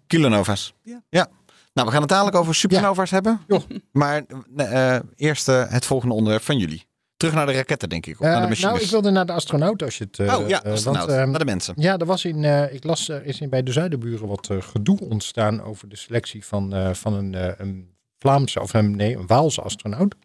[0.08, 0.74] Kilonova's.
[1.10, 1.30] Ja.
[1.74, 3.42] Nou, we gaan het dadelijk over supernova's hebben.
[3.92, 4.24] Maar
[4.56, 6.88] eh, eh, eerst het volgende onderwerp van jullie.
[7.20, 8.20] Terug naar de raketten, denk ik.
[8.20, 8.72] Of Eh, naar de machines.
[8.72, 10.20] nou, ik wilde naar de astronaut als je het...
[10.20, 11.06] eh, oh ja, eh, astronaut.
[11.06, 11.74] want, ehm, naar de mensen.
[11.78, 14.62] Ja, er was in, eh, ik las, er is in bij de Zuiderburen wat eh,
[14.62, 19.16] gedoe ontstaan over de selectie van, eh, van een, eh, een Vlaamse, of een, nee,
[19.16, 20.16] een Waalse astronaut.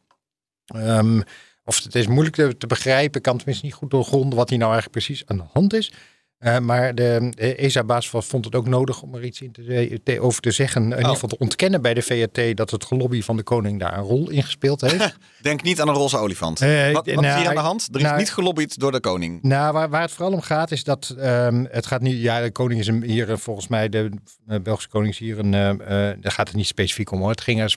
[0.65, 1.21] Ehm,
[1.65, 4.59] of het is moeilijk te, te begrijpen, ik kan tenminste niet goed doorgronden wat hier
[4.59, 5.93] nou eigenlijk precies aan de hand is.
[6.38, 10.20] Eh, maar de, de ESA-baas vond het ook nodig om er iets in te, te-
[10.20, 10.83] over te zeggen.
[10.83, 13.99] In ieder geval te ontkennen bij de VRT dat het gelobby van de koning daar
[13.99, 15.16] een rol in gespeeld heeft.
[15.42, 16.61] Denk niet aan een roze olifant.
[16.61, 17.88] Eh, wat wat is nou, hier aan de hand?
[17.90, 19.42] Er is nou, niet gelobbyd door de koning.
[19.42, 22.20] Nou, waar, waar het vooral om gaat is dat ehm, het gaat niet.
[22.20, 24.11] Ja, de koning is hier eh, volgens mij de
[24.62, 25.51] Belgische koning is hier een.
[26.20, 27.31] daar gaat het niet specifiek om hoor.
[27.31, 27.77] Het ging, er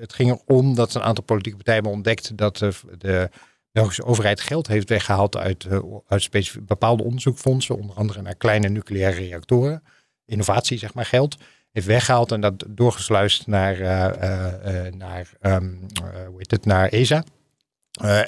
[0.00, 2.58] het ging erom dat een aantal politieke partijen hebben ontdekt dat
[2.98, 3.30] de
[3.72, 9.16] Belgische overheid geld heeft weggehaald uit, eh, uit bepaalde onderzoekfondsen, onder andere naar kleine nucleaire
[9.16, 9.82] reactoren,
[10.26, 11.36] innovatie zeg maar geld.
[11.72, 16.88] Heeft weggehaald en dat doorgesluist naar, eh, eh, naar, ehm, eh, hoe heet het, naar
[16.88, 17.24] ESA.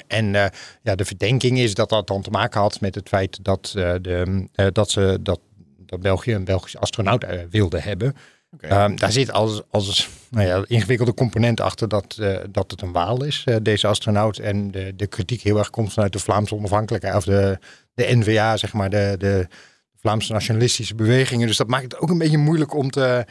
[0.07, 0.25] En
[0.81, 4.47] ja, de verdenking is dat dat dan te maken had met het feit dat, de,
[4.71, 5.39] dat, ze, dat,
[5.77, 8.15] dat België een Belgische astronaut wilde hebben.
[8.59, 12.91] Ehm, daar zit als, als nou ja, ingewikkelde component achter dat, eh, dat het een
[12.91, 14.39] waal is, eh, deze astronaut.
[14.39, 17.59] En de, de kritiek heel erg komt vanuit de Vlaamse onafhankelijkheid, of de,
[17.93, 19.47] de NVA, zeg maar, de, de
[19.95, 21.47] Vlaamse nationalistische bewegingen.
[21.47, 23.25] Dus dat maakt het ook een beetje moeilijk om te,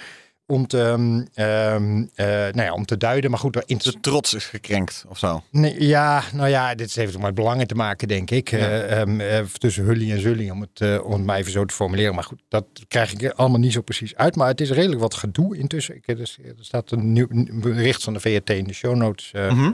[0.47, 3.31] om te, ehm, ehm, eh, nou ja, om te duiden.
[3.31, 5.43] Maar goed, in- De trots is gekrenkt of zo.
[5.51, 8.51] Nee, ja, nou ja, dit heeft ook met belangen te maken, denk ik.
[8.51, 8.59] Ja.
[8.59, 11.75] Eh, ehm, eh, tussen Hully en Zully, om het, om het maar even zo te
[11.75, 12.15] formuleren.
[12.15, 14.37] Maar goed, dat krijg ik allemaal niet zo precies uit.
[14.37, 15.95] Maar het is redelijk wat gedoe intussen.
[15.95, 18.95] Ik, er, is- er staat een nieuw een bericht van de VRT in de show
[18.97, 19.31] notes.
[19.33, 19.73] Mhm.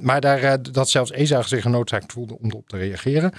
[0.00, 3.32] Maar daar, dat zelfs ESA zich genoodzaakt voelde om erop te reageren.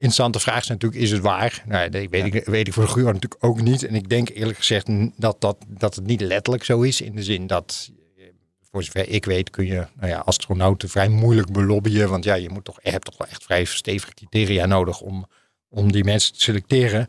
[0.00, 1.62] Interessante vraag is natuurlijk, is het waar?
[1.66, 3.86] Nou, dat weet, ik, weet ik voor de Guur natuurlijk ook niet.
[3.86, 4.86] En ik denk eerlijk gezegd
[5.16, 7.00] dat, dat, dat het niet letterlijk zo is.
[7.00, 8.24] In de zin dat, eh,
[8.70, 12.08] voor zover ik weet, kun je nou ja, astronauten vrij moeilijk belobbyen.
[12.08, 15.26] Want ja, je moet toch, je hebt toch wel echt vrij stevige criteria nodig om,
[15.68, 17.06] om die mensen te selecteren.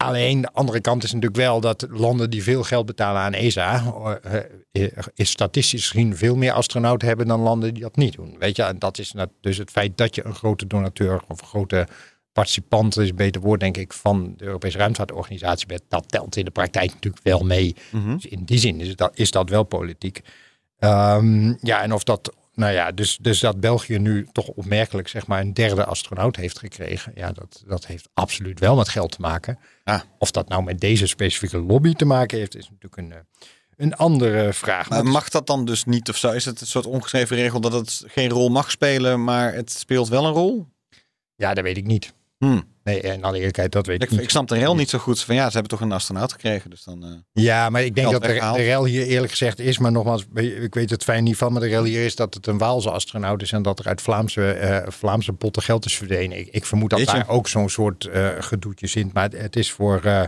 [0.00, 3.94] Alleen de andere kant is natuurlijk wel dat landen die veel geld betalen aan ESA,
[4.22, 8.36] eh, eh, is statistisch gezien veel meer astronauten hebben dan landen die dat niet doen.
[8.38, 11.46] Weet je, en dat is dus het feit dat je een grote donateur of een
[11.46, 11.86] grote
[12.32, 16.44] participant, is een beter woord denk ik, van de Europese ruimtevaartorganisatie bent, dat telt in
[16.44, 17.76] de praktijk natuurlijk wel mee.
[17.90, 18.14] Mhm.
[18.14, 20.20] Dus in die zin is dat, is dat wel politiek.
[20.78, 25.26] Ehm, ja, en of dat, nou ja, dus, dus dat België nu toch opmerkelijk zeg
[25.26, 27.12] maar een derde astronaut heeft gekregen.
[27.14, 29.58] Ja, dat, dat heeft absoluut wel met geld te maken.
[29.84, 30.00] Ah.
[30.18, 33.18] Of dat nou met deze specifieke lobby te maken heeft, is natuurlijk een, eh,
[33.76, 34.88] een andere vraag.
[34.88, 36.30] Maar mag dat dan dus niet of zo?
[36.30, 40.08] Is het een soort ongeschreven regel dat het geen rol mag spelen, maar het speelt
[40.08, 40.66] wel een rol?
[41.34, 42.12] Ja, dat weet ik niet.
[42.38, 42.60] Hm.
[42.84, 44.20] Nee, en alle eerlijkheid, dat weet ik, Ik, niet.
[44.20, 45.22] ik snap de rel niet zo goed.
[45.22, 46.70] Van ja, ze hebben toch een astronaut gekregen.
[46.70, 47.10] Dus dan, eh,
[47.44, 49.78] Ja, maar ik denk dat de, de rel hier eerlijk gezegd is.
[49.78, 51.52] Maar nogmaals, ik weet het fijn niet van.
[51.52, 53.52] Maar de rel hier is dat het een Waalse astronaut is.
[53.52, 56.38] En dat er uit Vlaamse, eh, Vlaamse potten geld is verdwenen.
[56.38, 59.12] Ik, ik vermoed dat daar ook zo'n soort eh gedoetje zit.
[59.12, 60.22] Maar het, het is voor, eh,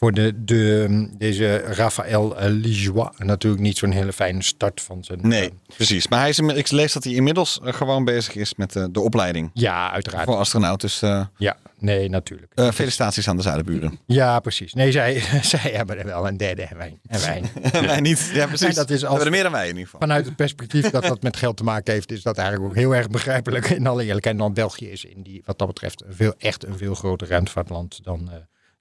[0.00, 5.18] voor de, de, deze Raphaël eh, Lijois natuurlijk niet zo'n hele fijne start van zijn...
[5.22, 6.08] nee, eh, precies.
[6.08, 9.50] Maar hij is, ik lees dat hij inmiddels eh, gewoon bezig is met de opleiding
[9.54, 10.24] ja, uiteraard.
[10.24, 10.80] voor astronaut.
[10.80, 11.00] Dus
[11.36, 12.52] Ja, nee, natuurlijk.
[12.74, 13.98] felicitaties aan de zuidenburen.
[14.06, 14.72] Ja, precies.
[14.74, 17.42] Nee, zij, zij hebben er wel een derde en wij, en wij.
[17.86, 18.30] wij niet.
[18.32, 18.68] Ja, precies.
[18.68, 20.00] En dat is We als- hebben er meer dan wij in ieder geval.
[20.00, 22.94] Vanuit het perspectief dat dat met geld te maken heeft, is dat eigenlijk ook heel
[22.94, 23.68] erg begrijpelijk.
[23.70, 26.94] In alle eerlijkheid, dan België is in die, wat dat betreft veel, echt een veel
[26.94, 28.30] groter ruimtevaartland dan,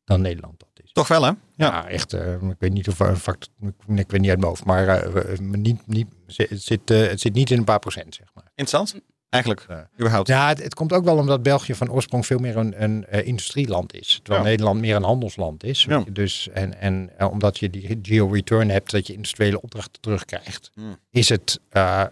[0.06, 0.89] dan Nederland dat is.
[1.00, 1.28] Toch wel, hè?
[1.30, 1.36] Ja.
[1.56, 2.14] Ja, echt.
[2.14, 4.88] eh, ik weet niet of een fact, ik, ik weet niet uit mijn hoofd, maar
[4.88, 8.28] eh, eh, niet, niet, het, zit, eh, het zit niet in een paar procent, zeg
[8.34, 8.44] maar.
[8.56, 9.02] Interessant.
[9.30, 9.90] Eigenlijk, Ja.
[10.00, 10.28] überhaupt.
[10.28, 13.28] Ja, het, het komt ook wel omdat België van oorsprong veel meer een, een eh,
[13.28, 14.20] industrieland is.
[14.24, 14.50] Terwijl Ja.
[14.50, 15.84] Nederland meer een handelsland is.
[15.84, 16.04] Ja.
[16.12, 20.98] Dus, en en omdat je die geo-return hebt, dat je industriële opdrachten terugkrijgt, Hmm.
[21.10, 21.60] is het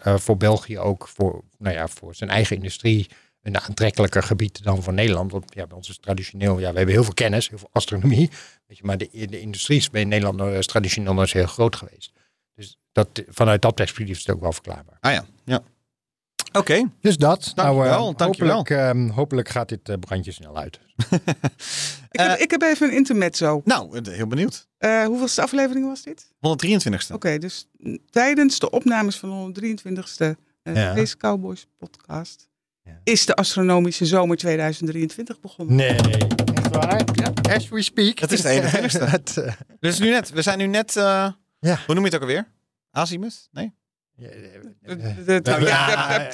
[0.01, 3.07] voor België ook voor, nou ja, voor zijn eigen industrie
[3.41, 5.31] een aantrekkelijker gebied dan voor Nederland.
[5.31, 8.29] Want ja, bij ons is traditioneel, ja, we hebben heel veel kennis, heel veel astronomie.
[8.67, 11.45] Weet je, maar de, de industrie is bij Nederland nog- is traditioneel nog eens heel
[11.45, 12.11] groot geweest.
[12.55, 14.97] Dus dat, vanuit dat perspectief is het ook wel verklaarbaar.
[14.99, 15.61] Ah ja, ja.
[16.51, 16.89] Oké.
[17.01, 17.51] Dus dat.
[17.55, 18.55] Dankjewel, nou, eh, dankjewel.
[18.55, 20.79] Hopelijk, ehm, hopelijk gaat dit eh, brandje snel uit.
[22.11, 23.61] Ik heb, ik heb even een intermezzo.
[23.65, 24.67] Nou, eh, heel benieuwd.
[24.77, 26.27] Eh hoeveelste aflevering was dit?
[26.39, 27.13] 123ste.
[27.13, 27.67] Oké, dus
[28.09, 30.91] tijdens de opnames van de 123ste eh Ja.
[30.91, 32.49] Space Cowboys podcast
[32.83, 32.99] Ja.
[33.03, 35.75] is de astronomische zomer 2023 begonnen.
[35.75, 35.95] Nee,
[36.73, 37.03] echt waar?
[37.13, 37.55] Ja.
[37.55, 38.19] As we speak.
[38.19, 39.09] Het is de 21ste.
[39.17, 41.79] Het, eh, Dus nu net, we zijn nu net, eh, Ja.
[41.85, 42.47] hoe noem je het ook alweer?
[42.91, 43.47] Azimuth?
[43.51, 43.73] Nee?
[44.17, 44.55] eh,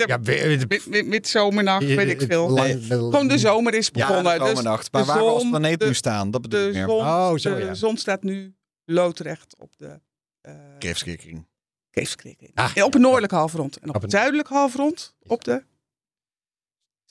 [0.10, 2.48] eh, Midzomernacht, weet ik veel.
[2.88, 4.24] Gewoon de zomer is begonnen.
[4.24, 4.92] Ja, de dus zomernacht.
[4.92, 6.88] Maar waar we als planeet nu staan, dat bedoel de ik meer.
[6.90, 7.74] Oh, zo, de ja.
[7.74, 10.00] zon staat nu loodrecht op de
[10.48, 11.48] uh, Keefskikking.
[11.90, 12.52] Keefskrik.
[12.54, 12.72] Ah.
[12.84, 13.78] Op het noordelijke halfrond.
[13.78, 15.64] En op het het- zuidelijke halfrond op de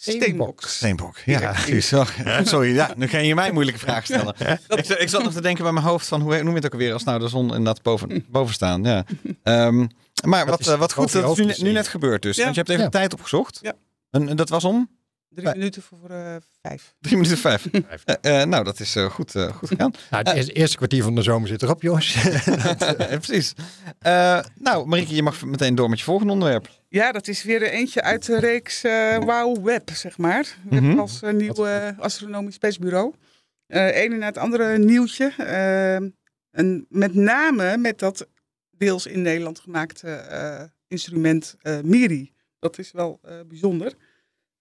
[0.03, 0.63] Steenbok.
[0.67, 1.17] Steenbok.
[1.25, 1.93] Ja, precies.
[1.95, 2.07] Oh,
[2.45, 4.35] Sorry, ja, nu ga je mij moeilijke vragen stellen.
[4.69, 6.65] ik, zat- ik zat nog te denken bij mijn hoofd van, hoe noem je het
[6.65, 8.83] ook alweer als nou de zon inderdaad boven, boven staan.
[8.85, 9.05] Ja.
[9.43, 9.87] Ehm,
[10.25, 12.37] maar wat, eh, wat goed, dat is nu, net gebeurd dus.
[12.37, 12.43] Ja.
[12.43, 12.91] Want je hebt even Ja.
[12.91, 13.59] tijd opgezocht.
[13.63, 13.73] Ja.
[14.11, 14.89] En, en dat was om
[15.35, 15.55] Drie Nee.
[15.57, 16.95] minuten voor eh, vijf.
[17.01, 17.67] drie minuten vijf.
[18.05, 19.93] Eh, eh, nou, dat is eh, goed, eh, goed gegaan.
[20.11, 22.15] Nou, het eerste, eerste kwartier van de zomer zit erop, jongens.
[22.23, 23.55] Eh, precies.
[23.99, 26.69] Eh, nou, Marieke, je mag meteen door met je volgende onderwerp.
[26.89, 30.57] Ja, dat is weer eentje uit de reeks eh Wow Web, zeg maar.
[30.69, 33.15] Hebben als eh, nieuw eh, astronomisch spacebureau.
[33.67, 35.33] Eh Ene na het andere nieuwtje.
[35.39, 35.95] Eh,
[36.51, 38.27] en met name met dat
[38.71, 42.33] deels in Nederland gemaakte eh, instrument eh, MIRI.
[42.59, 43.93] Dat is wel eh, bijzonder.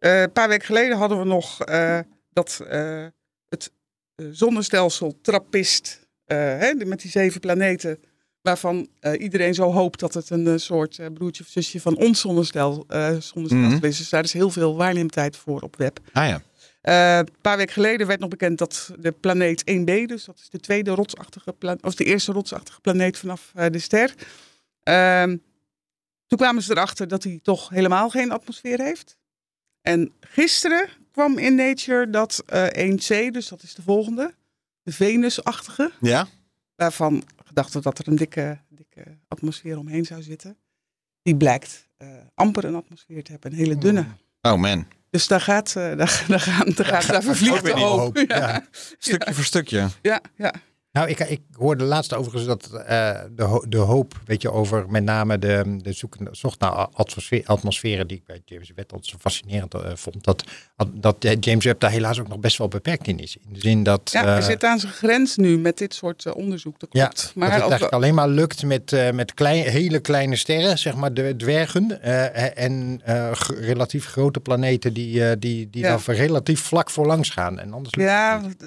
[0.01, 1.99] Eh, een paar weken geleden hadden we nog eh,
[2.33, 3.05] dat eh,
[3.49, 3.71] het
[4.15, 7.99] zonnestelsel Trappist, hè, met die zeven planeten,
[8.41, 8.87] waarvan
[9.17, 12.85] iedereen zo hoopt dat het een soort broertje of zusje van ons zonnestel,
[13.19, 13.85] zonnestelsel Mhm.
[13.85, 13.97] is.
[13.97, 15.99] Dus daar is heel veel waarneemtijd voor op web.
[16.13, 16.41] Ah ja.
[17.19, 20.59] Een paar weken geleden werd nog bekend dat de planeet 1b, dus dat is de
[20.59, 24.13] tweede rotsachtige planeet, of de eerste rotsachtige planeet vanaf de ster.
[24.83, 25.37] Ehm,
[26.27, 29.17] toen kwamen ze erachter dat hij toch helemaal geen atmosfeer heeft.
[29.81, 34.33] En gisteren kwam in Nature dat eh 1c, dus dat is de volgende,
[34.83, 36.27] de Venusachtige, Ja?
[36.75, 40.57] waarvan gedacht wordt dat er een dikke, dikke atmosfeer omheen zou zitten.
[41.21, 44.05] Die blijkt eh, amper een atmosfeer te hebben, een hele dunne.
[44.41, 44.87] Oh man.
[45.09, 48.17] Dus daar gaat, eh, daar, daar, gaan, daar, gaat, daar vervliegt de hoop.
[48.27, 48.65] ja.
[48.97, 49.89] Stukje voor stukje.
[50.01, 50.53] ja, ja.
[50.93, 54.85] Nou, ik, ik hoorde laatst overigens dat eh, de, ho- de hoop, weet je, over
[54.89, 59.09] met name de, de zoek, zocht naar atmosfeer, atmosferen, die ik bij James Webb altijd
[59.11, 60.43] zo fascinerend eh, vond, dat,
[60.93, 63.37] dat James Webb daar helaas ook nog best wel beperkt in is.
[63.47, 64.01] In de zin dat...
[64.11, 66.79] ja hij eh, zit aan zijn grens nu met dit soort onderzoek.
[66.79, 67.21] Dat Ja, klopt.
[67.23, 71.13] dat maar het eigenlijk alleen maar lukt met, met klein, hele kleine sterren, zeg maar
[71.13, 72.01] de dwergen.
[72.55, 73.01] en
[73.59, 75.89] relatief grote planeten die, die, die Ja.
[76.05, 77.59] daar relatief vlak voor langs gaan.
[77.59, 78.05] En anders die,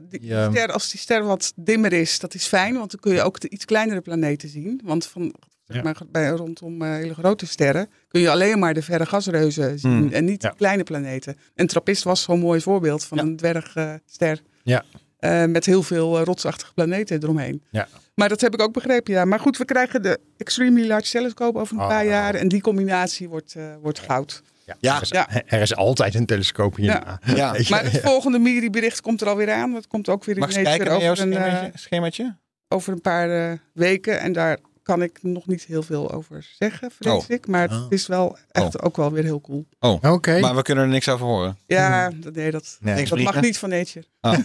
[0.08, 0.50] die Ja.
[0.50, 3.40] ster, als die ster wat dimmer is, dat is fijn, want dan kun je ook
[3.40, 4.81] de iets kleinere planeten zien.
[4.85, 5.35] Want van,
[5.66, 9.79] zeg maar, bij, rondom eh, hele grote sterren kun je alleen maar de verre gasreuzen
[9.79, 10.12] zien Hmm.
[10.12, 11.37] en niet de kleine planeten.
[11.55, 14.42] En Trappist was zo'n mooi voorbeeld van een dwergster.
[14.62, 14.85] Ja.
[15.18, 17.62] Eh, met heel veel eh, rotsachtige planeten eromheen.
[17.70, 17.88] Ja.
[18.14, 19.24] Maar dat heb ik ook begrepen, ja.
[19.24, 21.88] Maar goed, we krijgen de Extremely Large Telescope over een Oh.
[21.88, 22.35] paar jaar.
[22.35, 24.42] En die combinatie wordt, wordt goud.
[24.64, 24.96] Ja, Ja.
[24.96, 25.29] Er, is, Ja.
[25.46, 27.20] er is altijd een telescoop hierna.
[27.35, 27.55] Ja.
[27.68, 29.72] Maar het volgende MIRI-bericht komt er alweer aan.
[29.72, 31.70] Dat komt ook weer in Mag ik kijken over een, eh, schemaatje?
[31.79, 32.37] schemaatje?
[32.68, 34.20] over een paar eh, weken.
[34.20, 37.24] En daar kan ik nog niet heel veel over zeggen, vrees Oh.
[37.29, 37.46] ik.
[37.46, 37.83] Maar Oh.
[37.83, 39.66] het is wel echt ook wel weer heel cool.
[40.00, 40.40] Oké.
[40.40, 41.59] Maar we kunnen er niks over horen.
[41.66, 44.05] Ja, dat, nee, dat, Nee, dat mag niet van Nature.
[44.20, 44.40] daar,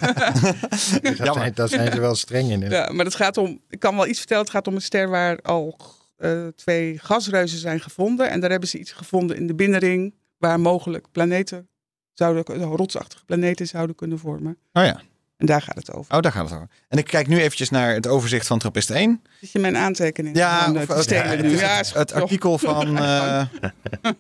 [1.02, 1.34] Jammer.
[1.34, 2.62] zijn, daar zijn ze wel streng in.
[2.62, 2.70] hè.
[2.78, 4.44] Ja, maar het gaat om, ik kan wel iets vertellen.
[4.44, 5.78] Het gaat om een ster waar al
[6.20, 8.30] eh, twee gasreuzen zijn gevonden.
[8.30, 11.68] En daar hebben ze iets gevonden in de binnenring waar mogelijk planeten
[12.14, 14.58] zouden, rotsachtige planeten zouden kunnen vormen.
[14.74, 15.02] Oh ja.
[15.38, 16.16] En daar gaat het over.
[16.16, 16.70] Oh, daar gaat het over.
[16.88, 19.22] En ik kijk nu eventjes naar het overzicht van Trappist 1.
[19.42, 21.52] Zit je mijn aantekening Ja, aan, eh, of- het- nu?
[21.54, 23.46] is Ja, het, het artikel van eh,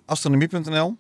[0.06, 0.96] astronomie.nl.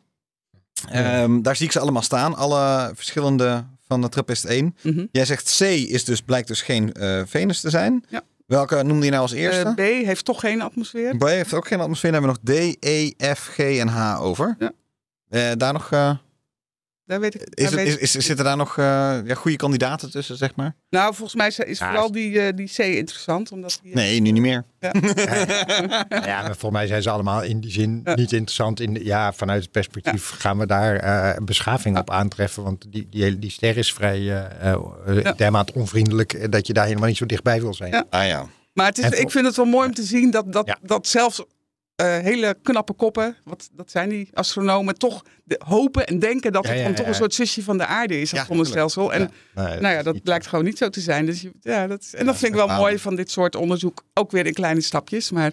[0.89, 4.75] Ehm, daar zie ik ze allemaal staan, alle verschillende van de Trappist 1.
[4.81, 5.05] Mhm.
[5.11, 8.05] Jij zegt C is dus, blijkt dus geen eh, Venus te zijn.
[8.09, 8.21] Ja.
[8.49, 9.71] Welke noemde je nou als Eh, eerste?
[9.75, 11.17] B heeft toch geen atmosfeer.
[11.17, 12.11] B heeft ook geen atmosfeer.
[12.11, 14.55] Dan hebben we nog D, E, F, G en H over.
[14.59, 14.71] Ja.
[15.29, 16.11] Eh, daar nog, eh,
[17.09, 18.85] Daar weet ik, is daar het, weet is, ik- is, zitten daar nog eh,
[19.25, 20.75] ja, goede kandidaten tussen, zeg maar?
[20.89, 23.51] Nou, volgens mij is- Ja, vooral die, eh, die C interessant.
[23.51, 24.63] Omdat die, Nee, nu niet meer.
[24.79, 24.91] Ja.
[26.09, 28.15] Ja, maar volgens mij zijn ze allemaal in die zin Ja.
[28.15, 28.79] niet interessant.
[28.79, 32.63] In de, ja, vanuit het perspectief gaan we daar eh, een beschaving op aantreffen.
[32.63, 35.31] Want die, die, hele- die ster is vrij eh eh, Ja.
[35.33, 37.91] dermate onvriendelijk eh, dat je daar helemaal niet zo dichtbij wil zijn.
[37.91, 38.05] Ja.
[38.09, 38.45] Ah ja.
[38.73, 40.77] Maar het is, voor- ik vind het wel mooi om te zien dat, dat, Ja.
[40.81, 41.43] dat zelfs
[41.99, 43.35] eh, hele knappe koppen.
[43.43, 44.97] Wat, dat zijn die astronomen.
[44.97, 47.11] Toch de, hopen en denken dat Ja, het ja, dan toch ja.
[47.11, 49.13] een soort zusje van de aarde is, dat zonnestelsel.
[49.13, 51.25] En nou ja, dat blijkt gewoon niet zo te zijn.
[51.25, 54.03] Dus ja, dat, en dat vind ik wel mooi van dit soort onderzoek.
[54.13, 55.31] Ook weer in kleine stapjes.
[55.31, 55.51] Maar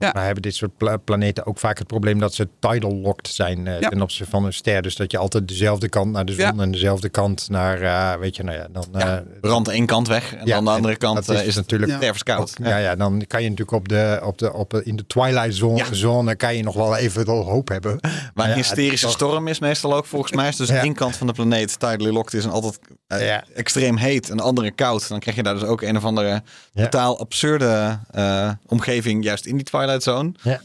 [0.00, 3.66] Maar hebben dit soort pla- planeten ook vaak het probleem dat ze tidal locked zijn
[3.66, 3.88] eh, Ja.
[3.88, 4.82] ten opzichte van een ster.
[4.82, 6.62] Dus dat je altijd dezelfde kant naar de zon Ja.
[6.62, 8.84] en dezelfde kant naar, eh, weet je, nou ja, dan...
[8.92, 11.92] eh, Brand één kant weg en Ja, dan de andere kant is eh, is natuurlijk-
[11.92, 12.52] stervenskoud.
[12.62, 12.76] ja.
[12.76, 15.76] ja, dan kan je natuurlijk op de, op de, op de, in de twilight zone,
[15.76, 15.84] Ja.
[15.94, 17.98] zone kan je nog wel even wel hoop hebben.
[18.00, 20.48] Maar Maar een ja, hysterische toch- storm is meestal ook volgens mij.
[20.48, 20.82] Is dus Ja.
[20.82, 23.44] één kant van de planeet tidally locked is en altijd Ja.
[23.54, 25.08] extreem heet en de andere koud.
[25.08, 26.82] Dan krijg je daar dus ook een of andere Ja.
[26.82, 30.32] totaal absurde eh, omgeving juist in die twilight zone.
[30.42, 30.60] Ja,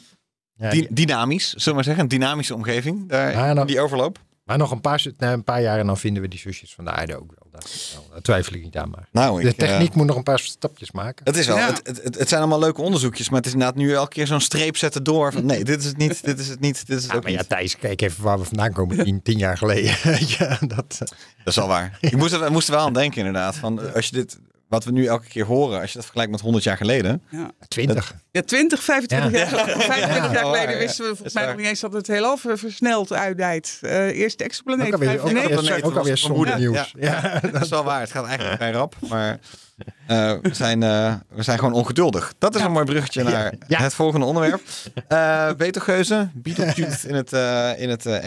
[0.70, 2.04] Di- dynamisch, zullen we maar zeggen.
[2.04, 3.10] Een dynamische omgeving.
[3.10, 4.20] Daar, die overloop.
[4.44, 6.86] Maar nog een paar, na een paar jaar en dan vinden we die zusjes van
[6.86, 7.48] de aarde ook wel.
[7.52, 8.90] Dat, is wel- daar twijfel ik niet aan.
[8.90, 11.26] Maar Nou, de ik, eh, techniek moet nog een paar stapjes maken.
[11.26, 11.66] Het is wel, Ja.
[11.68, 14.40] het, het, het, zijn allemaal leuke onderzoekjes, maar het is inderdaad nu elke keer zo'n
[14.42, 15.34] streep zetten door.
[15.34, 17.24] Van, nee, dit is het niet, dit is het niet, dit is het Ja, ook
[17.24, 17.44] maar ja.
[17.44, 19.04] Thijs, kijk even waar we vandaan komen.
[19.04, 19.96] Tien, tien jaar geleden.
[20.38, 21.14] ja, dat, Dat
[21.46, 21.98] is wel waar.
[22.02, 23.56] Ik moest er, moest er wel aan denken inderdaad.
[23.56, 26.32] Van, eh, als je dit, wat we nu elke keer horen, als je dat vergelijkt
[26.32, 27.22] met 100 jaar geleden.
[27.30, 27.52] ja.
[27.68, 28.16] twintig.
[28.32, 29.38] Ja, 20, 25 Ja.
[29.38, 29.50] jaar,
[29.82, 33.14] 25 jaar geleden wisten we volgens mij nog niet eens dat het heelal ver- versneld
[33.14, 33.78] uitdijt.
[33.82, 34.88] Eh eerst de exoplaneet.
[34.88, 35.70] Ook alweer, ook 95.
[35.70, 36.94] alweer, ook alweer nieuws.
[37.00, 37.40] Ja.
[37.52, 38.00] Dat is wel waar.
[38.00, 38.96] Het gaat eigenlijk vrij rap.
[39.10, 39.40] Maar
[40.08, 42.34] eh, we, zijn, eh, we zijn gewoon ongeduldig.
[42.38, 43.82] Dat is een mooi bruggetje naar Ja.
[43.82, 44.62] het volgende onderwerp.
[45.08, 47.34] Eh Betelgeuze, in het,
[47.78, 48.26] in het eh,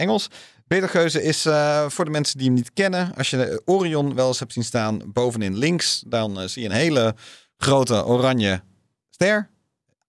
[0.69, 0.91] Engels.
[0.91, 3.15] Betelgeuze is eh, voor de mensen die hem niet kennen.
[3.15, 6.03] Als je Orion wel eens hebt zien staan bovenin links.
[6.07, 7.15] Dan eh, zie je een hele
[7.57, 8.61] grote oranje
[9.09, 9.49] ster.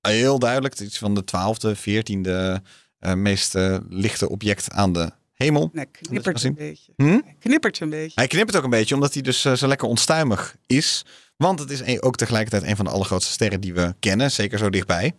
[0.01, 0.79] Heel duidelijk.
[0.79, 2.63] Het is van de twaalfde, veertiende
[2.99, 3.55] eh, meest
[3.89, 5.71] lichte object aan de hemel.
[5.73, 6.93] Nee, knippert een beetje.
[6.97, 7.05] Hm?
[7.05, 8.13] Hij Knippert een beetje.
[8.15, 11.05] Hij knippert ook een beetje, omdat hij dus zo lekker onstuimig is.
[11.37, 14.31] Want het is ook tegelijkertijd een van de allergrootste sterren die we kennen.
[14.31, 15.15] Zeker zo dichtbij.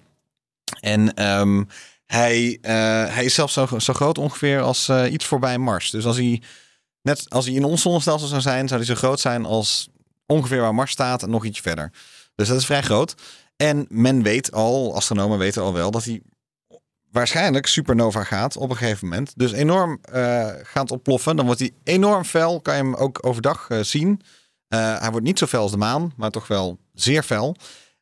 [0.80, 1.64] En ehm,
[2.12, 2.74] hij, eh,
[3.14, 5.90] hij is zelfs zo, zo groot ongeveer als eh, iets voorbij Mars.
[5.90, 6.42] Dus als hij,
[7.02, 9.90] net als hij in ons zonnestelsel zou zijn, zou hij zo groot zijn als
[10.26, 11.92] ongeveer waar Mars staat en nog iets verder.
[12.36, 13.16] Dus dat is vrij groot.
[13.56, 16.22] En men weet al, astronomen weten al wel, dat hij
[17.12, 19.34] waarschijnlijk supernova gaat op een gegeven moment.
[19.36, 21.36] Dus enorm eh, gaat ontploffen.
[21.36, 22.62] Dan wordt hij enorm fel.
[22.62, 24.22] Kan je hem ook overdag zien.
[24.68, 27.56] Hij wordt niet zo fel als de maan, maar toch wel zeer fel.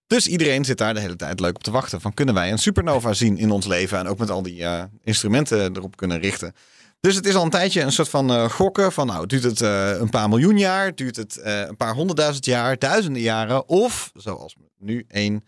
[0.09, 2.01] Dus iedereen zit daar de hele tijd leuk op te wachten.
[2.01, 3.97] Van kunnen wij een supernova zien in ons leven?
[3.97, 6.55] En ook met al die eh, instrumenten erop kunnen richten.
[6.99, 8.91] Dus het is al een tijdje een soort van eh, gokken.
[8.91, 10.95] Van nou, duurt het eh, een paar miljoen jaar?
[10.95, 12.77] Duurt het een paar honderdduizend jaar?
[12.77, 13.67] Duizenden jaren?
[13.67, 15.43] Of, zoals nu één,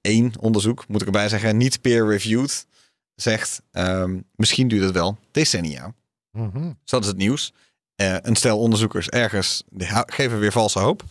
[0.00, 2.66] één onderzoek, moet ik erbij zeggen, niet peer-reviewed,
[3.14, 5.94] zegt ehm, misschien duurt het wel decennia.
[6.30, 6.62] Mhm.
[6.62, 7.52] Dus dat is het nieuws.
[7.96, 11.04] Een stel onderzoekers ergens die geven weer valse hoop.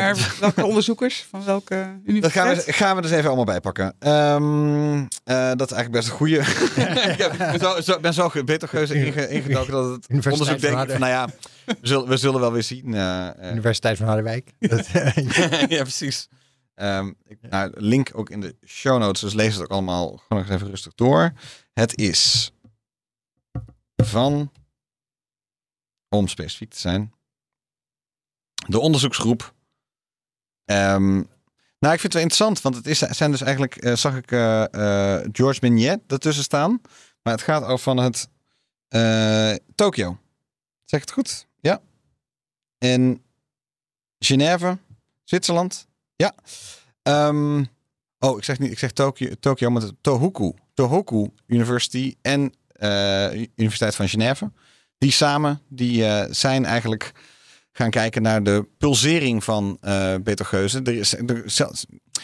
[0.00, 1.22] Maar welke onderzoekers?
[1.30, 2.64] Van welke Dat gaan universiteit?
[2.64, 3.94] we, gaan we dus even allemaal bijpakken.
[3.98, 6.38] Ehm, eh, dat is eigenlijk best een goede.
[7.12, 10.60] ik heb- ben zo, zo, ben zo ge- betergeuze inge, ingedoken dat het Universiteit onderzoek
[10.60, 10.90] van denkt Harderwijk.
[10.90, 11.12] van, nou
[11.66, 12.94] ja, we zullen, we zullen wel weer zien.
[12.94, 14.52] eh, eh, Universiteit van Harderwijk.
[14.58, 14.86] Dat,
[15.76, 16.28] ja, precies.
[16.74, 20.42] Ehm, ik, nou, link ook in de show notes, dus lees het ook allemaal gewoon
[20.42, 21.32] nog even rustig door.
[21.72, 22.52] Het is
[24.04, 24.52] van,
[26.08, 27.12] om specifiek te zijn,
[28.66, 29.54] de onderzoeksgroep.
[30.72, 31.22] Ehm,
[31.78, 34.32] nou, ik vind het wel interessant, want het is, zijn dus eigenlijk, eh, zag ik
[34.32, 36.80] eh, eh, George Mignet ertussen staan.
[37.22, 38.28] Maar het gaat over van het
[39.74, 40.18] Tokio.
[40.84, 41.46] Zeg het goed?
[41.60, 41.80] Ja.
[42.78, 43.22] En
[44.18, 44.78] Genève,
[45.24, 45.88] Zwitserland.
[46.16, 46.34] Ja.
[47.02, 47.64] Ehm,
[48.18, 50.52] oh, ik zeg niet, ik zeg Tokio, Tokio maar het Tohoku.
[50.74, 52.54] Tohoku University en
[53.54, 54.52] Universiteit van Genève.
[54.98, 57.12] Die samen, die zijn eigenlijk
[57.72, 59.78] gaan kijken naar de pulsering van
[60.22, 60.80] Betelgeuze.
[60.82, 61.14] Er is,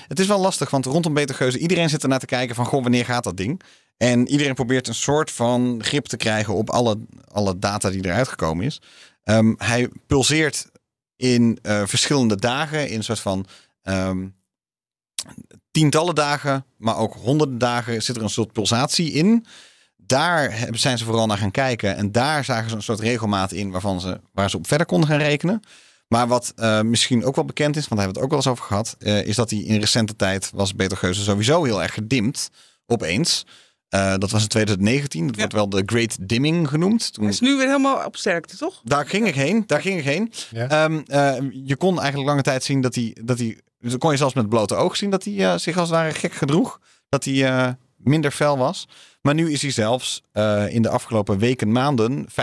[0.09, 3.25] het is wel lastig, want rondom Betelgeuze, iedereen zit ernaar te kijken van, wanneer gaat
[3.25, 3.63] dat ding?
[3.97, 8.29] En iedereen probeert een soort van grip te krijgen op alle, alle data die eruit
[8.29, 8.81] gekomen is.
[9.23, 10.67] Ehm, hij pulseert
[11.17, 13.47] in eh, verschillende dagen, in een soort van
[13.83, 14.29] ehm,
[15.71, 19.47] tientallen dagen, maar ook honderden dagen zit er een soort pulsatie in.
[20.09, 23.53] Daar hebben- zijn ze vooral naar gaan kijken en daar zagen ze een soort regelmaat
[23.53, 25.63] in waarvan ze, waar ze op verder konden gaan rekenen.
[26.09, 28.53] Maar wat eh, misschien ook wel bekend is, want daar hebben we het ook wel
[28.53, 31.95] eens over gehad, eh, is dat die in recente tijd was Betelgeuse sowieso heel erg
[31.95, 32.51] gedimd,
[32.87, 33.47] opeens.
[33.89, 35.41] Eh, dat was in 2019, dat Ja.
[35.41, 37.13] wordt wel de Great Dimming genoemd.
[37.13, 38.81] Toen Hij is nu weer helemaal op sterkte, toch?
[38.85, 39.65] daar ging ik heen.
[39.67, 40.33] Daar ging ik heen.
[40.51, 40.69] Ja.
[40.69, 41.35] Ehm, eh,
[41.65, 43.17] je kon eigenlijk lange tijd zien dat hij.
[43.25, 45.89] Dat hij dus dan kon je zelfs met blote oog zien dat hij zich als
[45.89, 46.81] het ware gek gedroeg.
[47.09, 48.89] Dat hij eh, minder fel was.
[49.29, 52.35] Maar nu is hij zelfs eh, in de afgelopen weken, maanden 50%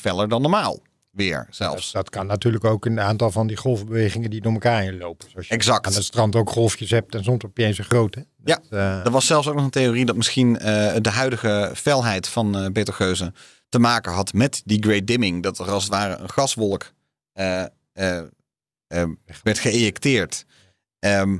[0.00, 0.80] feller dan normaal.
[1.10, 1.76] weer zelfs.
[1.76, 5.30] Dus dat kan natuurlijk ook een aantal van die golfbewegingen die door elkaar heen lopen.
[5.30, 5.86] Zoals je Exact.
[5.86, 8.26] aan het strand ook golfjes hebt en soms heb je eens een grote.
[8.44, 8.54] Ja.
[8.54, 12.28] Dat, eh, Er was zelfs ook nog een theorie dat misschien eh, de huidige felheid
[12.28, 13.32] van eh Betelgeuze
[13.68, 15.42] te maken had met die great dimming.
[15.42, 16.92] Dat er als het ware een gaswolk
[19.42, 20.44] werd geëjecteerd.
[20.98, 21.36] Ehm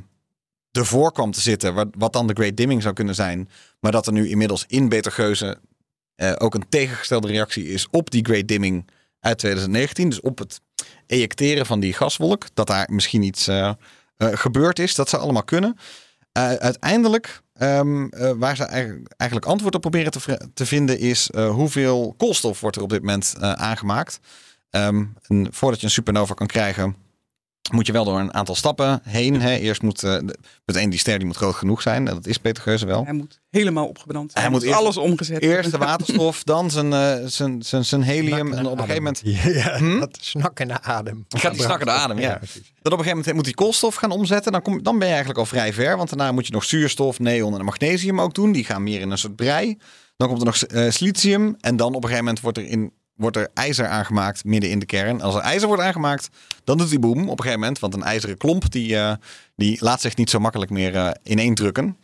[0.73, 3.49] ervoor kwam te zitten, wat, wat dan de great dimming zou kunnen zijn.
[3.81, 5.59] Maar dat er nu inmiddels in Betelgeuze
[6.15, 10.09] eh, ook een tegengestelde reactie is op die great dimming uit 2019.
[10.09, 10.61] Dus op het
[11.07, 12.47] ejecteren van die gaswolk.
[12.55, 13.69] Dat daar misschien iets eh,
[14.17, 14.95] eh, gebeurd is.
[14.95, 15.77] Dat zou allemaal kunnen.
[16.39, 18.01] Uh, uiteindelijk, uh,
[18.37, 18.65] waar ze
[19.17, 23.01] eigenlijk, antwoord op proberen te, te vinden, is uh, hoeveel koolstof wordt er op dit
[23.01, 24.21] moment aangemaakt.
[24.71, 25.17] En
[25.51, 26.97] voordat je een supernova kan krijgen,
[27.71, 29.41] moet je wel door een aantal stappen heen.
[29.41, 29.57] Hè.
[29.57, 30.03] Eerst moet
[30.65, 32.09] meteen die ster die moet groot genoeg zijn.
[32.09, 33.05] En dat is Peter Geuze wel.
[33.05, 34.45] Hij moet helemaal opgebrand zijn.
[34.45, 38.53] Hij moet eerst, alles omgezet Eerst de waterstof, dan zijn, uh, zijn, zijn, zijn helium.
[38.53, 39.21] En op een gegeven moment.
[39.25, 39.99] Ja, hm?
[39.99, 41.25] dat snakken naar adem.
[41.29, 42.29] Gaat die snakken naar adem, ja.
[42.29, 42.39] ja
[42.83, 44.53] dan op een gegeven moment moet hij koolstof gaan omzetten.
[44.53, 45.97] Dan, kom, dan ben je eigenlijk al vrij ver.
[45.97, 48.53] Want daarna moet je nog zuurstof, neon en magnesium ook doen.
[48.53, 49.79] Die gaan meer in een soort brei.
[50.17, 51.57] Dan komt er nog uh, silicium.
[51.61, 52.93] En dan op een gegeven moment wordt er in
[53.23, 55.21] wordt er ijzer aangemaakt midden in de kern.
[55.21, 56.29] Als er ijzer wordt aangemaakt,
[56.65, 57.79] dan doet die boom op een gegeven moment.
[57.79, 59.13] Want een ijzeren klomp, die, uh,
[59.57, 61.97] die laat zich niet zo makkelijk meer uh, ineendrukken.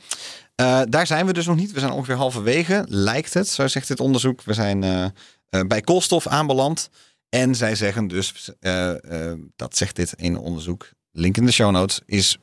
[0.60, 1.72] Uh, daar zijn we dus nog niet.
[1.72, 4.42] We zijn ongeveer halverwege, lijkt het, zo zegt dit onderzoek.
[4.42, 5.12] We zijn
[5.66, 6.90] bij koolstof aanbeland.
[7.28, 8.50] En zij zeggen dus,
[9.56, 12.38] dat zegt dit ene onderzoek, link in de show notes, is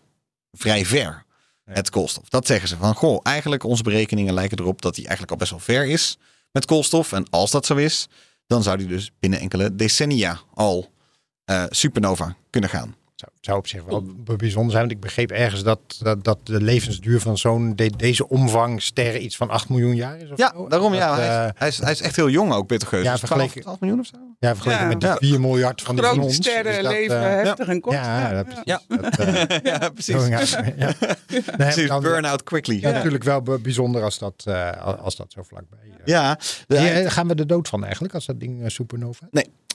[0.52, 1.24] vrij ver.
[1.66, 2.30] Het koolstof.
[2.30, 5.52] Dat zeggen ze van, goh, eigenlijk onze berekeningen lijken erop dat die eigenlijk al best
[5.52, 6.18] wel ver is
[6.52, 7.12] met koolstof.
[7.12, 8.08] En als dat zo is,
[8.48, 10.92] dan zou die dus binnen enkele decennia al
[11.46, 12.96] uh, supernova kunnen gaan.
[13.16, 14.04] Zou, zou op zich wel
[14.38, 18.30] bijzonder zijn, want ik begreep ergens dat, dat, dat de levensduur van zo'n de, deze
[18.30, 20.32] omvang sterren iets van 8 miljoen jaar is.
[20.32, 20.68] Of ja, zo?
[20.68, 21.18] daarom dat, ja.
[21.18, 23.04] Uh, hij, is, hij, is, hij is echt heel jong ook, Peter Geus.
[23.04, 24.16] Ja, Dus 12, vergeleken- 12 miljoen of zo?
[24.40, 24.88] ja, vergeleken Ja.
[24.90, 25.16] met de Ja.
[25.16, 26.36] 4 miljard van die van Grote ons.
[26.36, 27.96] sterren is dat, leven eh, heftig en kort.
[27.96, 28.82] ja, Ja, dat, Ja.
[28.88, 30.52] dat, eh, precies.
[30.78, 30.94] ja.
[31.28, 32.80] Nee, Precies, dan- burn out quickly.
[32.82, 36.02] ja, natuurlijk wel bijzonder als dat, eh, als dat zo vlakbij is.
[36.06, 39.28] Ja, de- gaan we de dood van eigenlijk als dat ding eh, supernova?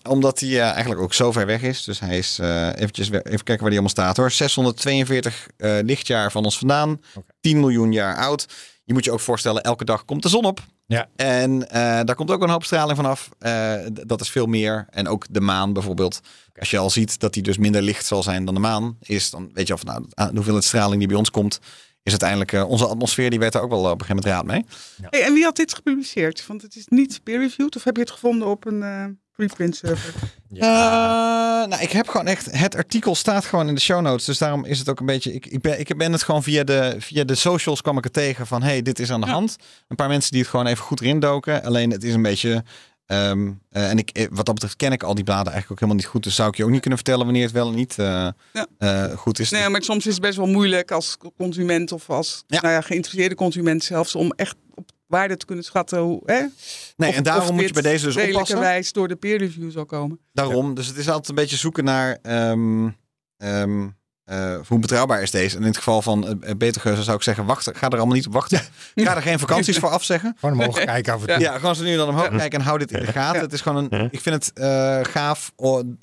[0.09, 1.85] Omdat hij eh, eigenlijk ook zo ver weg is.
[1.85, 4.31] Dus hij is eh, eventjes even kijken waar hij allemaal staat hoor.
[4.31, 7.01] 642 eh, lichtjaar van ons vandaan.
[7.15, 7.27] Oké.
[7.41, 8.47] 10 miljoen jaar oud.
[8.85, 10.61] Je moet je ook voorstellen, elke dag komt de zon op.
[10.87, 11.09] Ja.
[11.17, 13.29] En eh, daar komt ook een hoop straling vanaf.
[13.39, 14.87] Eh d- dat is veel meer.
[14.91, 16.21] En ook de maan bijvoorbeeld.
[16.59, 19.31] Als je al ziet dat die dus minder licht zal zijn dan de maan is,
[19.31, 21.59] dan weet je al van nou, de hoeveelheid straling die bij ons komt,
[22.03, 24.65] is uiteindelijk onze atmosfeer, die weet er ook wel op een gegeven moment raad mee.
[25.11, 26.47] Hey, en wie had dit gepubliceerd?
[26.47, 27.77] Want het is niet peer-reviewed.
[27.77, 29.05] Of heb je het gevonden op een eh,
[29.47, 30.15] preprint server?
[30.55, 30.61] Eh,
[31.69, 32.49] nou, ik heb gewoon echt.
[32.51, 34.25] Het artikel staat gewoon in de show notes.
[34.25, 35.33] Dus daarom is het ook een beetje.
[35.35, 38.11] Ik, ik, ben, ik ben het gewoon via de, via de socials kwam ik er
[38.11, 38.63] tegen van.
[38.63, 39.33] hey, dit is aan de Ja.
[39.33, 39.57] hand.
[39.89, 41.63] Een paar mensen die het gewoon even goed erin doken.
[41.65, 42.65] Alleen het is een beetje.
[43.07, 45.79] ehm, eh, en ik, eh, wat dat betreft ken ik al die bladen eigenlijk ook
[45.81, 46.23] helemaal niet goed.
[46.23, 48.67] Dus zou ik je ook niet kunnen vertellen wanneer het wel en niet eh, Ja.
[48.79, 49.51] eh, goed is.
[49.51, 52.61] Nee, maar soms is het best wel moeilijk als consument of als Ja.
[52.61, 55.99] nou ja, geïnteresseerde consument zelfs om echt op waarde te kunnen schatten.
[55.99, 56.47] Hoe, hè?
[56.97, 58.23] nee, Of- en daarom moet je bij deze dus oppassen.
[58.41, 60.21] redelijkerwijs door de peer review zal komen.
[60.33, 60.75] Daarom.
[60.75, 62.89] Dus het is altijd een beetje zoeken naar ehm,
[63.37, 63.89] ehm,
[64.25, 65.57] eh, hoe betrouwbaar is deze.
[65.57, 68.27] En in het geval van uh, Betergeuze zou ik zeggen, wacht, ga er allemaal niet
[68.27, 68.61] op wachten.
[68.95, 70.37] Ga er geen vakanties voor afzeggen.
[70.39, 71.39] Gewoon omhoog kijken af en toe.
[71.39, 73.41] Ja, gewoon zo nu dan omhoog kijken en hou dit in de gaten.
[73.41, 75.53] Het is gewoon een, ik vind het eh, gaaf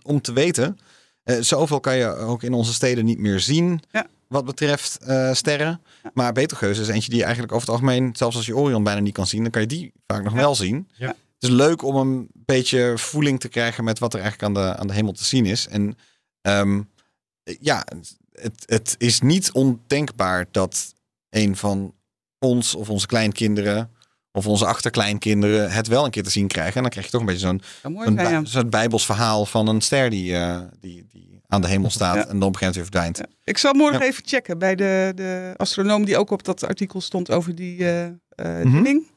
[0.04, 0.78] om te weten.
[1.24, 3.82] Eh, zoveel kan je ook in onze steden niet meer zien.
[3.92, 4.08] Ja.
[4.28, 5.82] Wat betreft eh, sterren.
[6.14, 9.00] Maar Betelgeuse is eentje die je eigenlijk over het algemeen, zelfs als je Orion bijna
[9.02, 10.90] niet kan zien, dan kan je die vaak nog wel zien.
[10.94, 11.08] Ja.
[11.08, 14.76] Het is leuk om een beetje voeling te krijgen met wat er eigenlijk aan de,
[14.76, 15.68] aan de hemel te zien is.
[15.68, 15.98] En
[16.42, 16.82] ehm,
[17.60, 17.86] ja,
[18.32, 20.94] het, het is niet ondenkbaar dat
[21.30, 21.94] een van
[22.40, 23.92] ons of onze kleinkinderen
[24.32, 26.76] of onze achterkleinkinderen het wel een keer te zien krijgen.
[26.76, 27.62] En dan krijg je toch een beetje zo'n
[28.16, 32.16] bij- zo'n bijbels verhaal van een ster die, eh, die, die aan de hemel staat
[32.16, 32.28] Ja.
[32.28, 33.18] en dan op een weer verdwijnt.
[33.18, 33.26] Ja.
[33.44, 37.32] Ik zal morgen even checken bij de, de astronoom die ook op dat artikel stond
[37.32, 38.14] over die eh eh,
[38.64, 38.84] Mhm.
[38.84, 39.08] ding.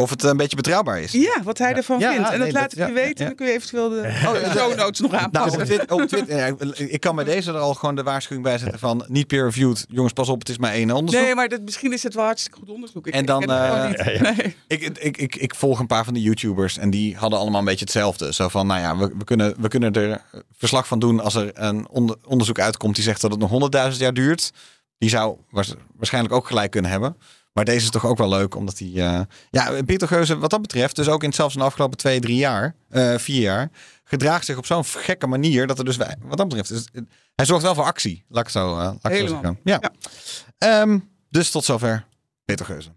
[0.00, 1.12] Of het een beetje betrouwbaar is.
[1.12, 2.26] Ja, wat hij ervan Ja, vindt.
[2.28, 3.18] ja, en dat laat dat- ik je ja, weten.
[3.22, 3.24] ja.
[3.26, 4.10] Dan kun je eventueel de
[4.56, 5.60] show notes nog Nou, aanpassen.
[5.60, 8.78] op Twitter, op Twitter, ik kan bij deze er al gewoon de waarschuwing bij zetten
[8.78, 9.86] van niet peer-reviewed.
[9.88, 11.22] Jongens, pas op, het is maar één onderzoek.
[11.22, 13.06] Nee, maar dat, misschien is het wel hartstikke goed onderzoek.
[13.06, 14.20] Ik, En dan, ik eh.
[14.20, 14.56] Nee.
[14.66, 17.66] Ik, ik, ik, ik volg een paar van de YouTubers en die hadden allemaal een
[17.66, 18.32] beetje hetzelfde.
[18.32, 20.20] Zo van, nou ja, we, we, kunnen, we kunnen er
[20.56, 23.50] verslag van doen als er een onder- onderzoek uitkomt die zegt dat het nog
[23.92, 24.50] 100.000 jaar duurt.
[24.98, 27.16] Die zou waars- waarschijnlijk ook gelijk kunnen hebben.
[27.58, 29.02] Maar deze is toch ook wel leuk, omdat die...
[29.02, 32.20] eh ja, Pieter Geuze, wat dat betreft, dus ook in zelfs in de afgelopen twee,
[32.20, 33.70] drie jaar, eh, vier jaar,
[34.04, 36.88] gedraagt zich op zo'n gekke manier dat er dus, wat dat betreft, dus,
[37.34, 38.24] hij zorgt wel voor actie.
[38.28, 39.40] Laat ik zo, eh, laat ik het zo Helemaal.
[39.40, 39.60] zeggen.
[39.64, 39.78] Ja.
[39.80, 40.80] Ja.
[40.80, 40.98] Ehm,
[41.28, 42.06] dus tot zover
[42.44, 42.90] Peter Geuze.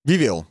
[0.00, 0.46] Wie wil?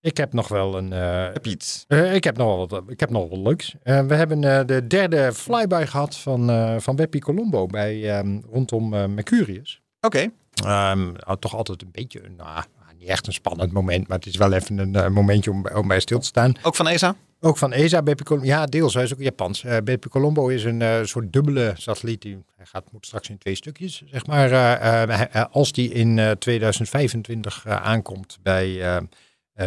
[0.00, 0.92] Ik heb nog wel een.
[0.92, 1.84] eh, Heb je iets?
[1.88, 3.74] eh, ik heb nog wel wat, ik heb nog wel wat leuks.
[3.82, 8.94] We hebben eh, de derde flyby gehad van, eh van Beppie Colombo bij, ehm, rondom
[8.94, 9.82] eh, Mercurius.
[10.00, 10.30] Oké.
[10.62, 12.62] Nou, toch altijd een beetje, nou,
[12.98, 15.88] niet echt een spannend moment, maar het is wel even een eh, momentje om, om
[15.88, 16.52] bij stil te staan.
[16.62, 17.16] Ook van ESA?
[17.42, 18.46] Ook van ESA, Colombo.
[18.46, 18.94] Ja, deels.
[18.94, 19.64] Hij is ook Japans.
[19.64, 22.22] Eh Bepi Colombo is een eh, soort dubbele satelliet.
[22.22, 25.48] Die, hij gaat, moet straks in twee stukjes, zeg maar.
[25.50, 29.00] als die in eh, 2025 eh, aankomt bij,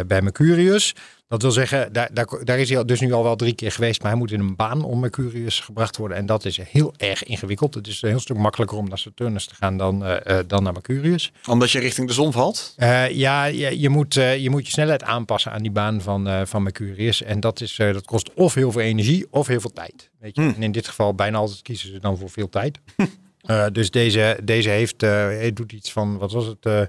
[0.06, 0.94] bij Mercurius.
[1.28, 4.02] Dat wil zeggen, daar, daar, daar is hij dus nu al wel drie keer geweest.
[4.02, 6.16] Maar hij moet in een baan om Mercurius gebracht worden.
[6.16, 7.74] En dat is heel erg ingewikkeld.
[7.74, 10.62] Het is een heel stuk makkelijker om naar Saturnus te gaan dan, eh, eh, dan
[10.62, 11.32] naar Mercurius.
[11.48, 12.74] Omdat je richting de zon valt?
[12.76, 16.28] Eh, ja, je, je, moet, eh, je moet je snelheid aanpassen aan die baan van,
[16.28, 17.22] eh, van Mercurius.
[17.22, 20.10] En dat, is, eh, dat kost of heel veel energie of heel veel tijd.
[20.20, 20.42] Weet je?
[20.42, 20.54] Hmm.
[20.54, 22.78] En in dit geval bijna altijd kiezen ze dan voor veel tijd.
[23.44, 26.88] Eh, dus deze, deze heeft, eh, doet iets van, wat was het?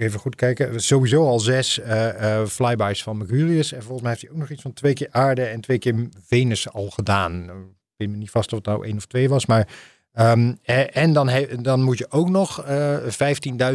[0.00, 0.80] Even goed kijken.
[0.80, 3.72] Sowieso al zes eh, eh, flybys van Mercurius.
[3.72, 6.08] En volgens mij heeft hij ook nog iets van twee keer aarde en twee keer
[6.26, 7.42] Venus al gedaan.
[7.42, 9.68] Ik weet me niet vast of het nou één of twee was, maar...
[10.12, 11.30] Ehm, eh, en dan,
[11.62, 12.96] dan moet je ook nog eh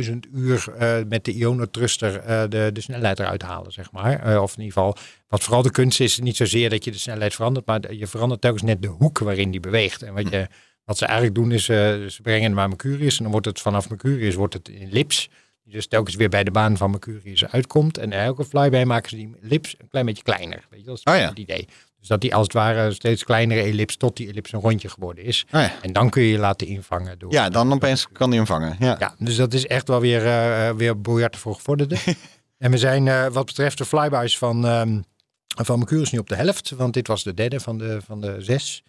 [0.02, 0.74] 15.000 uur
[1.08, 4.42] met de ionotruster de, de snelheid eruit halen, zeg maar.
[4.42, 4.96] Of in ieder geval,
[5.28, 8.42] wat vooral de kunst is, niet zozeer dat je de snelheid verandert, maar je verandert
[8.42, 10.02] telkens net de hoek waarin die beweegt.
[10.02, 10.48] En wat, je,
[10.84, 14.36] wat ze eigenlijk doen is, ze brengen naar Mercurius en dan wordt het vanaf Mercurius
[14.36, 15.30] wordt het in lips.
[15.66, 17.98] Die dus telkens weer bij de baan van Mercurius uitkomt.
[17.98, 20.66] En elke flyby maken ze die lips een klein beetje kleiner.
[20.70, 21.30] Weet je, dat is Oh ja.
[21.30, 21.68] het idee.
[22.00, 25.24] Dus dat die als het ware steeds kleinere ellips tot die ellips een rondje geworden
[25.24, 25.46] is.
[25.52, 25.72] Oh ja.
[25.82, 27.32] En dan kun je je laten invangen door.
[27.32, 28.76] Ja, dan opeens kan die hem vangen.
[28.80, 28.96] Ja.
[29.00, 31.98] Ja, dus dat is echt wel weer, eh, weer biljarten voor gevorderde.
[32.58, 35.00] en we zijn eh, wat betreft de flybys van, ehm
[35.48, 36.70] van Mercurius nu op de helft.
[36.70, 38.84] Want dit was de derde van de, van de zes.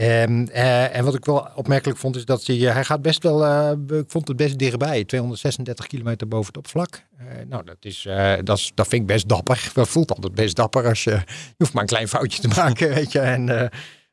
[0.00, 3.44] Ehm, eh, en wat ik wel opmerkelijk vond is dat hij, hij gaat best wel,
[3.44, 5.04] eh, ik vond het best dichtbij.
[5.04, 7.04] 236 kilometer boven het oppervlak.
[7.18, 8.08] Eh, nou, dat, is,
[8.44, 9.70] dat, is, dat vind ik best dapper.
[9.74, 11.22] Dat voelt altijd best dapper als je,
[11.56, 13.18] hoeft maar een klein foutje te maken, weet je.
[13.18, 13.70] En,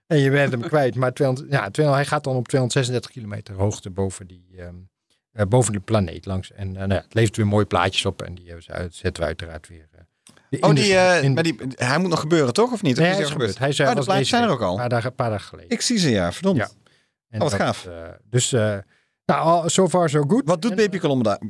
[0.07, 0.95] en je bent hem kwijt.
[0.95, 4.75] Maar 200, ja, 200, hij gaat dan op 236 kilometer hoogte boven die, ehm,
[5.31, 6.51] eh, boven de planeet langs.
[6.51, 8.21] En nou het levert weer mooie plaatjes op.
[8.21, 8.53] En die
[8.89, 9.87] zetten we uiteraard weer.
[10.49, 12.71] Eh, Oh, die, eh, in- maar die, hij moet nog gebeuren, toch?
[12.71, 12.93] Of niet?
[12.93, 13.57] Of Nee, is hij is gebeurd.
[13.57, 14.71] Hij is, eh, Oh, de was plaatjes deze zijn er ook al.
[14.73, 15.69] Een paar dagen, een paar dagen geleden.
[15.71, 16.31] Ik zie ze, ja.
[16.31, 16.57] Verdomd.
[16.57, 16.67] Ja.
[17.29, 17.85] En Oh, wat dat, gaaf.
[17.85, 17.93] eh,
[18.29, 18.77] dus, eh
[19.25, 20.41] nou, so far so good.
[20.45, 20.99] Wat doet En, BP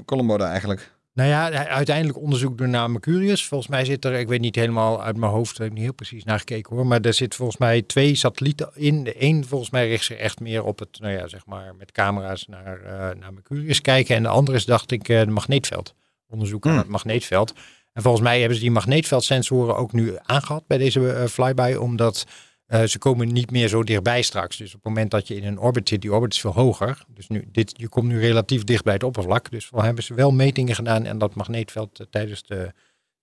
[0.06, 0.96] Colombo daar, eigenlijk?
[1.14, 3.46] Nou ja, uiteindelijk onderzoek door naar Mercurius.
[3.46, 5.94] Volgens mij zit er, ik weet niet helemaal uit mijn hoofd, ik heb niet heel
[5.94, 6.88] precies naar gekeken hoor.
[6.88, 9.04] Maar er zit volgens mij twee satellieten in.
[9.04, 11.92] De een volgens mij richt zich echt meer op het, nou ja, zeg maar, met
[11.92, 14.16] camera's naar, eh, naar Mercurius kijken.
[14.16, 15.94] En de andere is, dacht ik, eh, de magneetveld.
[16.28, 16.80] Onderzoek aan Hmm.
[16.80, 17.54] het magneetveld.
[17.98, 22.26] En volgens mij hebben ze die magneetveldsensoren ook nu aangehad bij deze eh, flyby, omdat
[22.66, 24.58] eh, ze komen niet meer zo dichtbij straks.
[24.58, 27.06] Dus op het moment dat je in een orbit zit, die orbit is veel hoger.
[27.08, 29.52] Dus nu, dit, je komt nu relatief dicht bij het oppervlak.
[29.52, 32.74] Dus wel hebben ze wel metingen gedaan en dat magneetveld eh, tijdens, de,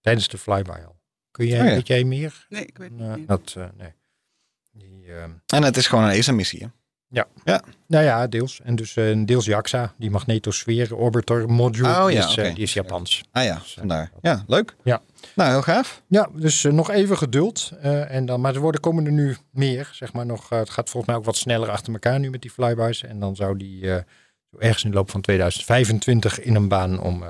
[0.01, 0.97] tijdens de flyby al.
[1.31, 1.75] Kun jij, Oh ja.
[1.75, 2.47] weet jij meer?
[2.49, 3.29] Nee, ik weet het Eh, niet.
[3.29, 3.93] dat, eh, nee.
[4.73, 5.05] Die,
[5.47, 6.71] En het is gewoon een ESA-missie.
[7.45, 7.57] Hè?
[7.87, 8.61] nou ja, deels.
[8.65, 12.73] En dus eh, deels JAXA, die magnetosfeer orbiter module, Oh ja, is, eh, die is
[12.73, 13.23] Japans.
[13.33, 14.11] Ah ja, vandaar.
[14.23, 14.77] Ja, leuk.
[14.85, 15.01] Ja.
[15.35, 16.03] Nou, heel gaaf.
[16.09, 17.71] Ja, dus eh, nog even geduld.
[17.81, 20.51] eh, en dan, maar er worden komen er nu meer, zeg maar nog.
[20.53, 23.03] eh, het gaat volgens mij ook wat sneller achter elkaar nu met die flybys.
[23.03, 23.97] En dan zou die eh,
[24.51, 27.29] zo ergens in de loop van 2025 in een baan om, eh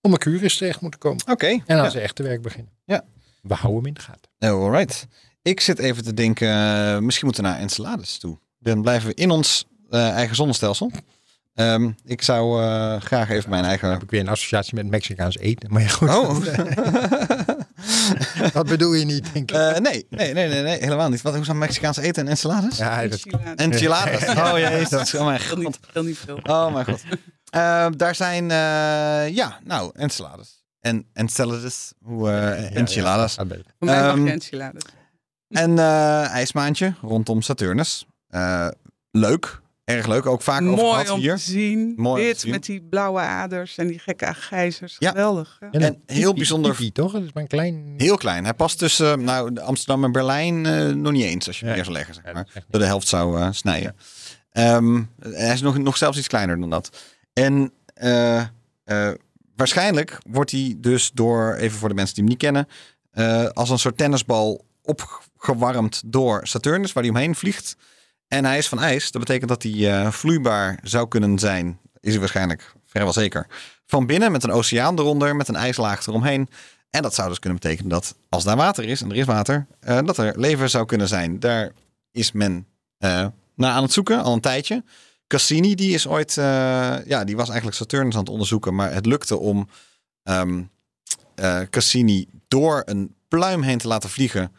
[0.00, 1.22] om Mercurius terecht moeten komen.
[1.30, 1.46] Oké.
[1.46, 1.90] En dan Ja.
[1.90, 2.72] ze echt te werk beginnen.
[2.84, 3.04] Ja.
[3.42, 4.30] We houden hem in de gaten.
[4.38, 5.06] Alright.
[5.42, 8.38] Ik zit even te denken, eh, misschien moeten we naar Enceladus toe.
[8.72, 10.90] Dan blijven we in ons eh, eigen zonnestelsel.
[11.54, 13.90] Ehm, ik zou eh, graag even mijn Dan eigen...
[13.90, 15.72] heb ik weer een associatie met Mexicaans eten.
[15.72, 16.08] Maar ja, goed.
[16.08, 16.44] Oh.
[18.52, 19.56] dat bedoel je niet, denk ik.
[19.56, 21.22] Eh, nee, nee, nee, nee, nee, helemaal niet.
[21.22, 22.76] Wat, hoe zou Mexicaans eten en Enceladus?
[22.76, 23.22] ja, dat,
[23.56, 23.56] Enchiladas.
[23.56, 24.24] Enchiladas.
[24.52, 25.58] Oh jezus, dat is oh mijn Heel god.
[25.58, 26.38] niet, heel niet veel.
[26.42, 27.02] Oh mijn god.
[27.50, 29.92] Eh, daar zijn, eh, ja, nou.
[30.80, 33.34] En Enceladus, hoe, eh Enchiladas.
[33.34, 33.46] Voor
[33.78, 34.82] mij mag Ehm, je enchiladas.
[35.48, 38.06] En eh ijsmaantje rondom Saturnus.
[38.36, 38.68] Eh,
[39.10, 40.26] leuk, erg leuk.
[40.26, 41.36] Ook vaak over Mooi gehad om hier.
[41.36, 41.92] te zien.
[41.96, 42.50] Mooi om te Wit zien.
[42.50, 44.96] met die blauwe aders en die gekke gijzers.
[44.98, 45.08] Ja.
[45.10, 45.56] Geweldig.
[45.70, 45.80] Ja.
[45.80, 47.12] En, heel bijzonder- toch?
[47.12, 47.94] Dat is maar een klein...
[47.96, 48.44] Heel klein.
[48.44, 51.74] Hij past tussen nou, Amsterdam en Berlijn eh, nog niet eens, als je hem Ja.
[51.76, 52.14] neer zou leggen.
[52.24, 52.64] Zeg maar.
[52.68, 53.96] Door de helft zou eh, snijden.
[54.50, 56.98] Ehm, hij is nog, nog zelfs iets kleiner dan dat.
[57.32, 58.40] En eh,
[58.84, 59.10] eh,
[59.56, 62.68] waarschijnlijk wordt hij dus door, even voor de mensen die hem niet kennen,
[63.10, 67.76] eh, als een soort tennisbal opgewarmd door Saturnus, waar hij omheen vliegt.
[68.28, 69.10] En hij is van ijs.
[69.10, 71.78] Dat betekent dat hij eh, vloeibaar zou kunnen zijn.
[72.00, 73.46] Is hij waarschijnlijk vrijwel zeker.
[73.86, 76.48] Van binnen met een oceaan eronder, met een ijslaag eromheen.
[76.90, 79.66] En dat zou dus kunnen betekenen dat als daar water is, en er is water,
[79.80, 81.40] eh, dat er leven zou kunnen zijn.
[81.40, 81.72] Daar
[82.10, 82.66] is men
[82.98, 84.84] eh, naar aan het zoeken, al een tijdje.
[85.26, 89.36] Cassini, die is ooit, ja, die was eigenlijk Saturnus aan het onderzoeken, maar het lukte
[89.36, 89.68] om
[90.22, 90.62] ehm,
[91.36, 94.52] eh, Cassini door een pluim heen te laten vliegen.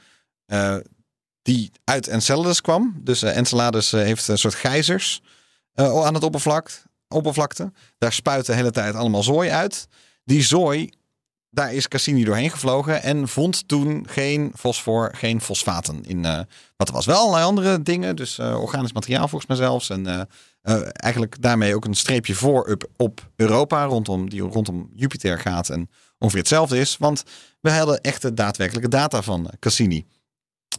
[1.48, 2.96] Die uit Enceladus kwam.
[3.04, 5.22] Dus eh, Enceladus eh, heeft een soort gijzers
[5.74, 6.72] eh, aan het oppervlak,
[7.08, 7.72] oppervlakte.
[7.98, 9.88] Daar spuit de hele tijd allemaal zooi uit.
[10.24, 10.90] Die zooi,
[11.50, 16.22] daar is Cassini doorheen gevlogen en vond toen geen fosfor, geen fosfaten in.
[16.76, 19.90] wat er was wel allerlei andere dingen, dus organisch materiaal volgens mij zelfs.
[19.90, 20.28] En
[20.94, 25.90] eigenlijk daarmee ook een streepje voor op, op Europa, rondom, die rondom Jupiter gaat en
[26.18, 26.98] ongeveer hetzelfde is.
[26.98, 27.24] Want
[27.62, 30.06] we hadden echte daadwerkelijke data van Cassini.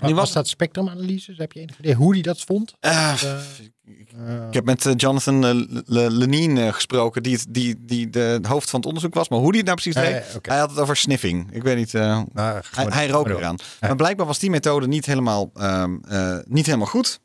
[0.00, 1.34] Nu was- dat spectrumanalyse?
[1.36, 2.74] Heb je enig idee hoe die dat vond?
[2.80, 3.12] Eh,
[4.26, 8.10] Eh, ik heb met eh, Jonathan eh, Le- Lenine eh, gesproken, die, het, die, die
[8.10, 9.28] de hoofd van het onderzoek was.
[9.28, 11.52] Maar hoe die het nou precies Eh, deed, hij had het over sniffing.
[11.52, 12.00] Ik weet niet, eh,
[12.32, 13.56] nou, hij, hij rook eraan.
[13.80, 17.20] Maar blijkbaar was die methode niet helemaal, ehm, eh, niet helemaal goed.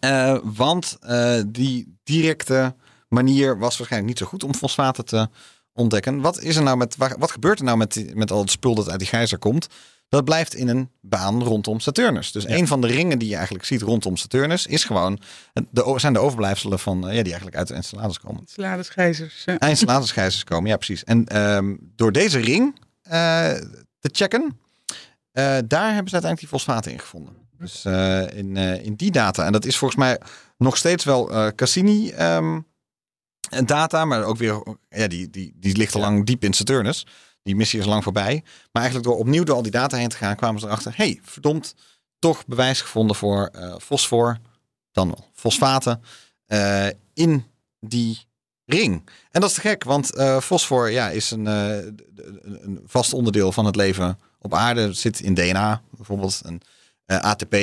[0.00, 2.74] Eh, want eh, die directe
[3.08, 5.28] manier was waarschijnlijk niet zo goed om fosfaten te
[5.72, 6.20] ontdekken.
[6.20, 8.74] Wat, is er nou met, wat gebeurt er nou met, die- met al het spul
[8.74, 9.66] dat uit die gijzer komt?
[10.08, 12.32] Dat blijft in een baan rondom Saturnus.
[12.32, 15.20] Dus een van de ringen die je eigenlijk ziet rondom Saturnus is gewoon,
[15.70, 18.42] de, zijn de overblijfselen van, eh, ja, die eigenlijk uit de Enceladus komen.
[18.46, 19.42] Salades gijzers.
[19.44, 19.58] Ja.
[19.58, 21.04] Eindslatersgijzers komen, ja precies.
[21.04, 23.10] En ehm, door deze ring eh,
[23.98, 24.58] te checken,
[25.32, 27.44] eh, daar hebben ze uiteindelijk die fosfaten in gevonden.
[27.58, 29.44] Dus eh, in, eh, in die data.
[29.44, 30.20] En dat is volgens mij
[30.56, 32.60] nog steeds wel eh, Cassini ehm,
[33.64, 37.06] data, maar ook weer, ja, die, die, die ligt al lang diep in Saturnus.
[37.46, 38.42] Die missie is lang voorbij.
[38.44, 41.20] Maar eigenlijk door opnieuw door al die data heen te gaan, kwamen ze erachter, hey,
[41.22, 41.74] verdomd,
[42.18, 44.38] toch bewijs gevonden voor eh, fosfor,
[44.92, 46.02] dan wel fosfaten,
[46.46, 47.44] eh, in
[47.80, 48.18] die
[48.64, 49.10] ring.
[49.30, 53.64] En dat is te gek, want eh, fosfor ja, is een, een vast onderdeel van
[53.64, 54.80] het leven op aarde.
[54.80, 56.42] Het zit in DNA bijvoorbeeld.
[56.44, 56.60] En,
[57.06, 57.56] ATP,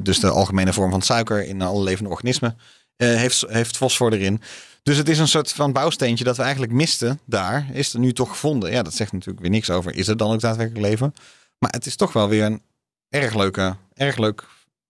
[0.00, 2.58] dus de algemene vorm van suiker in alle levende organismen,
[2.96, 4.42] heeft, heeft fosfor erin.
[4.86, 7.66] Dus het is een soort van bouwsteentje dat we eigenlijk misten daar.
[7.72, 8.70] Is er nu toch gevonden.
[8.70, 9.94] Ja, dat zegt natuurlijk weer niks over.
[9.94, 11.14] Is het dan ook daadwerkelijk leven?
[11.58, 12.62] Maar het is toch wel weer een
[13.08, 14.44] erg leuke, erg leuk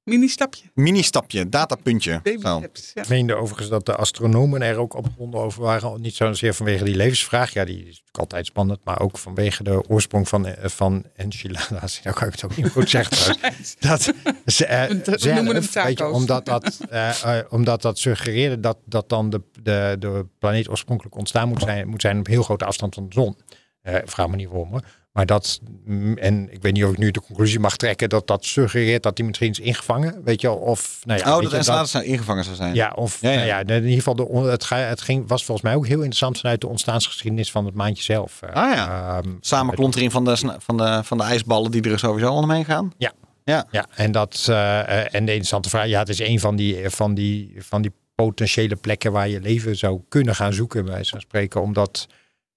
[0.07, 0.65] Mini-stapje.
[0.75, 2.21] mini-stapje, datapuntje.
[2.25, 2.59] Zo.
[2.59, 2.91] steps.
[2.95, 3.03] Ja.
[3.03, 6.01] Ik meende overigens dat de astronomen er ook opgewonden over waren.
[6.01, 7.53] Niet zozeer vanwege die levensvraag.
[7.53, 8.81] Ja, die is natuurlijk altijd spannend.
[8.85, 12.01] Maar ook vanwege de oorsprong van, eh, van enchiladas.
[12.05, 13.77] Nou kan ik het ook niet goed zeggen trouwens.
[13.79, 14.03] Dat,
[14.47, 16.15] ze, eh, We zelf, noemen hem weet je, taco's.
[16.15, 21.49] omdat, dat, eh, omdat dat suggereerde dat, dat dan de, de, de planeet oorspronkelijk ontstaan
[21.49, 23.37] moet zijn, moet zijn op heel grote afstand van de zon.
[23.83, 24.83] Eh, vraag me niet waarom hoor.
[25.17, 25.61] Maar dat,
[26.17, 29.17] en ik weet niet of ik nu de conclusie mag trekken dat dat suggereert dat
[29.17, 30.21] die misschien is ingevangen.
[30.25, 32.75] Weet je, wel, of nou ja, Oh, dat Enceladus nou ingevangen zou zijn.
[32.75, 33.37] ja, of Ja, ja.
[33.37, 36.39] Nou ja, in ieder geval, de, het, het ging, was volgens mij ook heel interessant
[36.39, 38.43] vanuit de ontstaansgeschiedenis van het maandje zelf.
[38.43, 39.19] Eh, Ah ja.
[39.19, 42.93] ehm, Samenklontering van de, van, de, van de ijsballen die er sowieso omheen gaan.
[42.99, 43.13] Ja.
[43.45, 43.67] Ja.
[43.71, 46.91] Ja, en, dat, eh, eh, en de interessante vraag, ja, het is een van die,
[46.91, 51.11] van, die, van die potentiële plekken waar je leven zou kunnen gaan zoeken, bij wijze
[51.11, 51.61] van spreken.
[51.63, 52.07] Omdat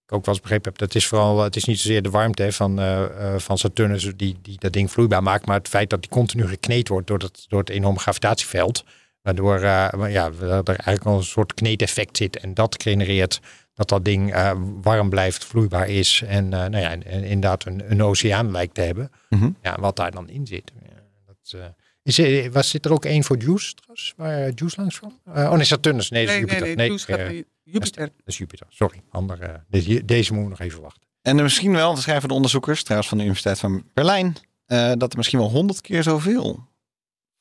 [0.10, 2.52] ik ook wel eens begrepen heb, dat is vooral, het is niet zozeer de warmte
[2.52, 6.02] van, eh, eh, van Saturnus die, die dat ding vloeibaar maakt, maar het feit dat
[6.02, 8.84] die continu gekneed wordt door het, door het enorme gravitatieveld.
[9.22, 13.40] Waardoor maar ja, er eigenlijk al een soort kneedeffect zit en dat genereert
[13.74, 14.34] dat dat ding
[14.82, 18.82] warm blijft, vloeibaar is en, nou ja, en, en inderdaad een, een oceaan lijkt te
[18.82, 19.12] hebben.
[19.30, 19.50] Mhm.
[19.62, 20.72] Ja, wat daar dan in zit.
[20.84, 21.74] Ja, dat,
[22.18, 24.14] is was, zit er ook één voor Juice trouwens?
[24.18, 25.20] Waar eh, Juice langs kwam?
[25.34, 26.10] Eh, oh nee, Saturnus.
[26.10, 27.18] Nee, dat is Nee, nee, Jupiter.
[27.18, 27.38] nee.
[27.38, 28.06] Eh, Jupiter.
[28.06, 28.68] dat is Jupiter.
[28.70, 29.02] Sorry.
[29.10, 31.08] Andere, deze, deze moeten we nog even wachten.
[31.22, 34.36] En er misschien wel, dat schrijven de onderzoekers, trouwens van de Universiteit van Berlijn,
[34.66, 36.68] eh, dat er misschien wel honderd keer zoveel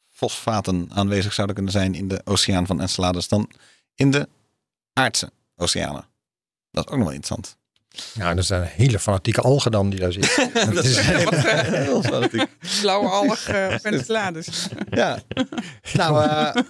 [0.08, 3.50] fosfaten aanwezig zouden kunnen zijn in de oceaan van Enceladus dan
[3.94, 4.28] in de
[4.92, 6.04] aardse oceanen.
[6.70, 7.56] Dat is ook nog wel interessant.
[8.14, 10.50] Nou, dat zijn hele fanatieke algen dan die daar zitten.
[10.74, 12.46] dat is, Heel fanatiek.
[12.80, 14.68] Blauwe alg uh, Enceladus.
[14.90, 15.18] Ja.
[15.92, 16.62] Nou, eh,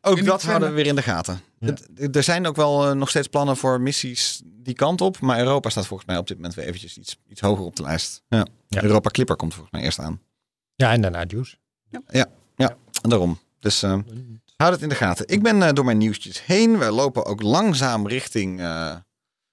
[0.00, 1.40] ook dat houden we weer in de gaten.
[1.58, 1.66] Ja.
[1.94, 5.20] Het- er zijn ook wel eh, nog steeds plannen voor missies die kant op.
[5.20, 7.82] Maar Europa staat volgens mij op dit moment weer eventjes iets, iets hoger op de
[7.82, 8.22] lijst.
[8.28, 8.46] Ja.
[8.68, 8.82] Ja.
[8.82, 10.20] Europa Clipper komt volgens mij eerst aan.
[10.74, 11.56] Ja, en daarna Juice.
[13.02, 13.38] En daarom.
[13.58, 13.98] Dus eh,
[14.56, 15.26] houd het in de gaten.
[15.28, 16.78] Ik ben eh, door mijn nieuwtjes heen.
[16.78, 18.96] We lopen ook langzaam richting eh,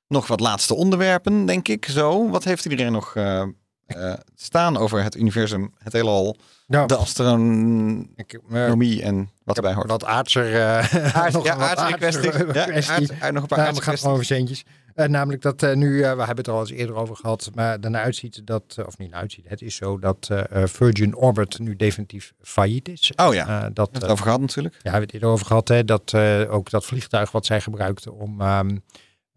[0.08, 1.86] nog wat laatste onderwerpen, denk ik.
[1.86, 3.42] Zo, wat heeft iedereen nog eh,
[3.86, 6.38] eh, staan over het universum, het heelal,
[6.68, 9.90] Nou, de astronomie ik, eh, en wat erbij hoort?
[9.90, 10.62] wat aardser.
[11.14, 12.32] Aard, nog ja, wat aardser kwestie.
[13.22, 14.06] aard- nog een paar we gaan kwesties.
[14.06, 14.66] over centjes.
[14.96, 18.42] Namelijk dat nu, we hebben het er al eens eerder over gehad, maar daarna uitziet
[18.46, 20.30] dat, of niet naar uitziet, het is zo dat
[20.64, 23.12] Virgin Orbit nu definitief failliet is.
[23.16, 24.76] Oh ja, dat, het over gehad natuurlijk.
[24.76, 26.14] ja, we hebben het eerder over gehad, hè, dat
[26.50, 28.78] ook dat vliegtuig wat zij gebruikten om, ehm,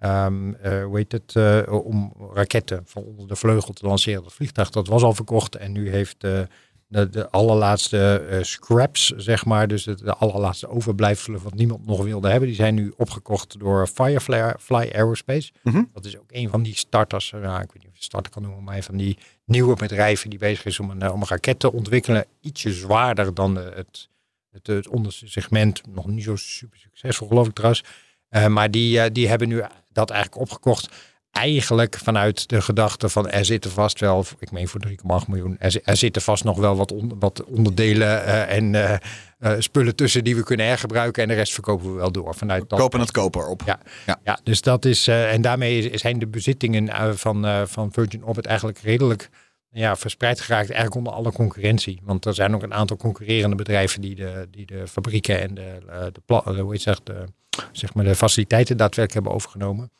[0.01, 4.70] eh, hoe heet het, eh, om raketten van onder de vleugel te lanceren, dat vliegtuig,
[4.70, 6.40] dat was al verkocht en nu heeft eh,
[6.86, 9.68] de, de allerlaatste scraps, zeg maar.
[9.68, 12.48] Dus de, de allerlaatste overblijfselen wat niemand nog wilde hebben.
[12.48, 15.53] Die zijn nu opgekocht door Firefly Fly Aerospace.
[15.62, 15.82] Mhm.
[15.92, 17.30] Dat is ook een van die starters.
[17.30, 20.38] Ja, ik weet niet of je starter kan noemen, maar van die nieuwe bedrijven die
[20.38, 22.26] bezig is om een, om een raket te ontwikkelen.
[22.40, 24.09] Ietsje zwaarder dan het,
[24.51, 25.82] het, het onderste segment.
[25.88, 27.84] Nog niet zo super succesvol, geloof ik trouwens.
[28.28, 29.62] Eh, maar die, die hebben nu
[29.93, 30.88] dat eigenlijk opgekocht.
[31.30, 34.95] Eigenlijk vanuit de gedachte van er zitten vast wel, ik meen voor 3,8
[35.28, 38.97] miljoen, er, zi- er zitten vast nog wel wat, on- wat onderdelen eh, en eh,
[39.38, 41.22] eh, spullen tussen die we kunnen hergebruiken.
[41.22, 42.34] En de rest verkopen we wel door.
[42.34, 43.62] Vanuit dat Kopen het koper op.
[43.66, 44.20] ja, Ja.
[44.24, 44.38] ja.
[44.45, 45.09] dus dat is.
[45.09, 49.28] en daarmee zijn de bezittingen van, van Virgin Orbit eigenlijk redelijk
[49.73, 50.71] ja, verspreid geraakt.
[50.71, 52.01] Eigenlijk onder alle concurrentie.
[52.03, 55.79] Want er zijn ook een aantal concurrerende bedrijven die de, die de fabrieken en de,
[55.89, 57.25] eh, de, pla- eh, hoe heet het, de,
[57.73, 59.91] zeg maar de faciliteiten daadwerkelijk hebben overgenomen.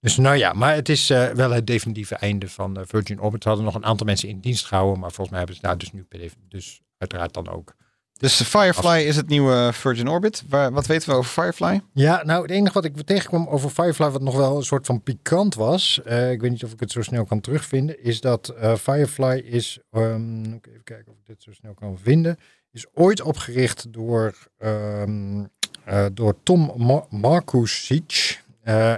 [0.00, 3.44] Dus nou ja, maar het is eh, wel het definitieve einde van Virgin Orbit.
[3.44, 5.92] Hadden nog een aantal mensen in dienst gehouden, maar volgens mij hebben ze daar dus
[5.92, 7.74] nu per dus uiteraard dan ook
[8.18, 10.42] Dus Firefly is het nieuwe Virgin Orbit.
[10.48, 11.80] Wat weten we over Firefly?
[11.92, 15.02] Ja, nou het enige wat ik tegenkwam over Firefly, wat nog wel een soort van
[15.02, 18.48] pikant was, eh, ik weet niet of ik het zo snel kan terugvinden, is dat
[18.48, 22.38] eh, Firefly is, ehm, even kijken of ik dit zo snel kan vinden,
[22.70, 25.44] is ooit opgericht door, ehm,
[25.84, 28.42] eh, door Tom Ma Markusic.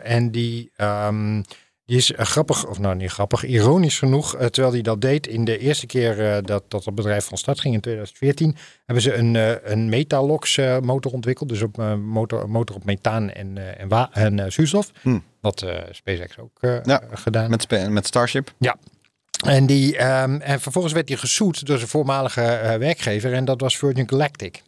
[0.03, 1.43] En die, ehm,
[1.87, 5.27] die is eh, grappig, of nou niet grappig, ironisch genoeg, eh, terwijl hij dat deed
[5.27, 9.05] in de eerste keer eh, dat, dat het bedrijf van start ging in 2014, hebben
[9.05, 9.35] ze een,
[9.73, 11.49] een Metalox motor ontwikkeld.
[11.49, 14.91] Dus op een motor, motor op methaan en, en, wa- en zuurstof.
[15.03, 15.23] Hmm.
[15.41, 17.51] Wat SpaceX ook Ja, gedaan.
[17.51, 18.53] Met, met Starship.
[19.47, 23.33] En, die, ehm, en vervolgens werd hij gesoet door zijn voormalige werkgever.
[23.33, 24.63] En dat was Virgin Galactic.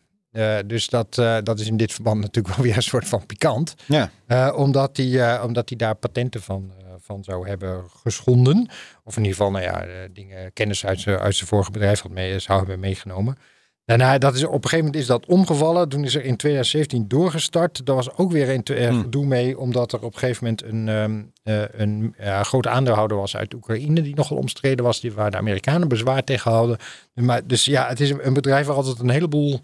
[0.66, 3.74] Dus dat, dat is in dit verband natuurlijk wel weer een soort van pikant.
[3.86, 4.10] Ja.
[4.54, 6.72] Omdat hij omdat hij daar patenten van,
[7.08, 8.68] van zou hebben geschonden.
[9.04, 12.00] Of in ieder geval, nou ja, eh, dingen, kennis uit zijn, uit zijn vorige bedrijf
[12.00, 13.36] had mee, zou hebben meegenomen.
[13.84, 15.88] Daarna, dat is, op een gegeven moment is dat omgevallen.
[15.88, 17.86] Toen is er in 2017 doorgestart.
[17.86, 19.00] Daar was ook weer een te- eh, Hmm.
[19.02, 23.54] gedoe mee, omdat er op een gegeven moment een, eh, een grote aandeelhouder was uit
[23.54, 26.76] Oekraïne, die nogal omstreden was, die, waar de Amerikanen bezwaar tegen hadden.
[27.14, 29.60] Maar, dus ja, het is een, een bedrijf waar altijd een heleboel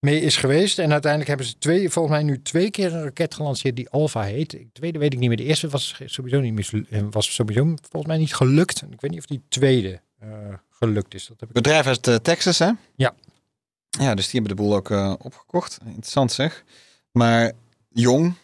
[0.00, 0.78] mee is geweest.
[0.78, 4.22] En uiteindelijk hebben ze twee, volgens mij nu twee keer een raket gelanceerd die Alpha
[4.22, 4.50] heet.
[4.50, 5.36] De tweede weet ik niet meer.
[5.36, 8.82] De eerste was sowieso niet mis, eh, was sowieso volgens mij niet gelukt.
[8.90, 10.28] Ik weet niet of die tweede eh,
[10.70, 11.26] gelukt is.
[11.26, 12.70] Dat heb ik bedrijf uit eh, Texas, hè?
[12.96, 13.14] Ja.
[13.90, 14.90] Ja, dus die hebben de boel ook
[15.24, 15.78] opgekocht.
[15.86, 16.64] Interessant zeg.
[17.12, 17.52] Maar
[17.88, 18.34] jong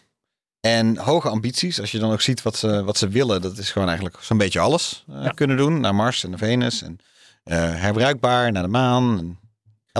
[0.59, 1.79] en hoge ambities.
[1.79, 4.37] Als je dan ook ziet wat ze, wat ze willen, dat is gewoon eigenlijk zo'n
[4.37, 5.29] beetje alles Ja.
[5.29, 5.79] kunnen doen.
[5.79, 6.81] Naar Mars en naar Venus.
[6.81, 6.99] En
[7.79, 9.17] herbruikbaar naar de maan.
[9.19, 9.39] En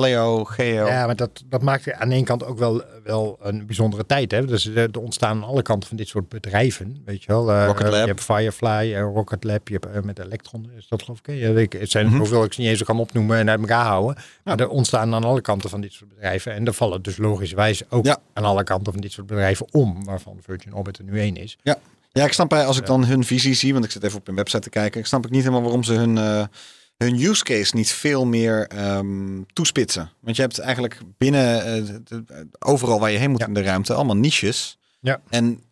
[0.04, 0.86] LEO, Geo.
[0.88, 4.32] Ja, maar dat, dat maakt aan de ene kant ook wel, wel een bijzondere tijd.
[4.32, 4.46] Hè?
[4.46, 7.02] Dus er, er ontstaan aan alle kanten van dit soort bedrijven.
[7.06, 7.52] Weet je wel.
[7.52, 7.94] Eh, Rocket Lab.
[8.02, 11.36] Je hebt Firefly, eh, Rocket Lab, je hebt eh, met Electron, is dat geloof ik.
[11.36, 12.18] Ja, ik- het zijn Mhm.
[12.18, 14.16] hoeveel ik ze niet eens kan opnoemen en uit elkaar houden.
[14.44, 16.54] Maar er ontstaan aan alle kanten van dit soort bedrijven.
[16.54, 18.18] En er vallen dus logischerwijs ook Ja.
[18.34, 20.06] aan alle kanten van dit soort bedrijven om.
[20.06, 21.58] Waarvan Virgin Orbit er nu één is.
[21.64, 21.78] Ja,
[22.26, 24.36] ik snap bij als ik dan hun visie zie, want ik zit even op hun
[24.36, 26.44] website te kijken, ik snap ik niet helemaal waarom ze hun, eh,
[26.98, 30.12] hun use case niet veel meer ehm, toespitsen.
[30.20, 33.48] Want je hebt eigenlijk binnen eh, de- overal waar je heen moet Ja.
[33.48, 34.78] in de ruimte allemaal niches.
[35.00, 35.22] Ja.
[35.30, 35.64] En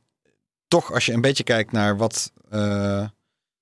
[0.68, 3.08] toch, als je een beetje kijkt naar wat eh,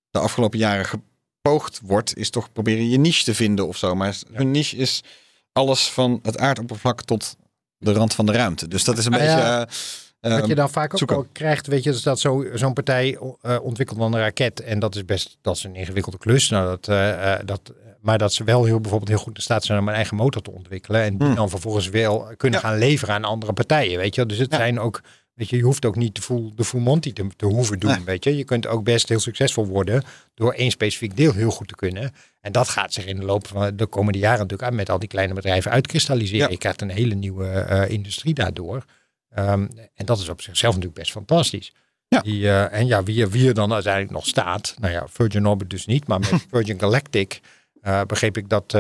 [0.10, 3.96] de afgelopen jaren gepoogd wordt, is toch proberen je niche te vinden of zo.
[3.96, 5.04] Maar hun niche is
[5.52, 7.36] alles van het aardoppervlak tot
[7.78, 8.68] de rand van de ruimte.
[8.68, 9.36] Dus dat is een Ah, beetje.
[9.38, 9.66] ja.
[9.66, 9.74] eh,
[10.20, 11.28] Wat je dan vaak ook zoeken.
[11.32, 14.60] krijgt, weet je, is dat zo- zo'n partij eh, ontwikkelt dan een raket.
[14.60, 16.50] En dat is best dat is een ingewikkelde klus.
[16.50, 19.64] Nou, dat, eh, eh, dat, maar dat ze wel heel, bijvoorbeeld heel goed in staat
[19.64, 21.02] zijn om een eigen motor te ontwikkelen.
[21.02, 21.36] En die Hmm.
[21.36, 22.68] dan vervolgens wel kunnen Ja.
[22.68, 23.98] gaan leveren aan andere partijen.
[24.00, 24.58] Weet je, dus het Ja.
[24.58, 25.02] zijn ook.
[25.34, 27.92] Weet je, je hoeft ook niet de full, de full Monty te, te hoeven doen.
[27.92, 28.04] Nee.
[28.06, 30.04] Weet je, je kunt ook best heel succesvol worden
[30.36, 32.12] door één specifiek deel heel goed te kunnen.
[32.42, 35.00] En dat gaat zich in de loop van de komende jaren natuurlijk aan met al
[35.00, 36.46] die kleine bedrijven uitkristalliseren.
[36.46, 36.52] Ja.
[36.52, 38.84] Je krijgt een hele nieuwe industrie daardoor.
[39.30, 41.74] Ehm, en dat is op zichzelf natuurlijk best fantastisch.
[42.08, 42.20] Ja.
[42.20, 44.76] Die, eh, en ja, wie, er- wie er dan uiteindelijk nog staat.
[44.80, 46.08] Nou ja, Virgin Orbit dus niet.
[46.08, 47.40] Maar met Virgin Galactic
[47.82, 48.72] eh, begreep ik dat eh,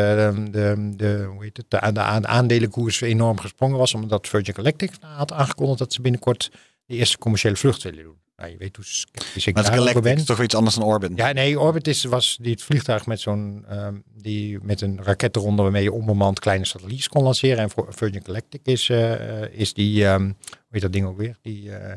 [0.51, 3.93] de, de, hoe heet het, de, de aan- aandelenkoers enorm gesprongen was.
[3.93, 6.51] Omdat Virgin Galactic had aangekondigd dat ze binnenkort
[6.85, 8.17] de eerste commerciële vlucht willen doen.
[8.39, 10.15] Nou, je weet hoe sceptisch ik het daarover ben.
[10.15, 11.11] is toch iets anders dan Orbit.
[11.15, 15.35] Ja, nee, Orbit is, was die het vliegtuig met zo'n ehm, die met een raket
[15.35, 17.57] eronder waarmee je onbemand kleine satellieten kon lanceren.
[17.57, 20.33] En voor Virgin Galactic is, eh, is die, ehm, hoe
[20.69, 21.37] heet dat ding ook weer?
[21.41, 21.93] Die, eh,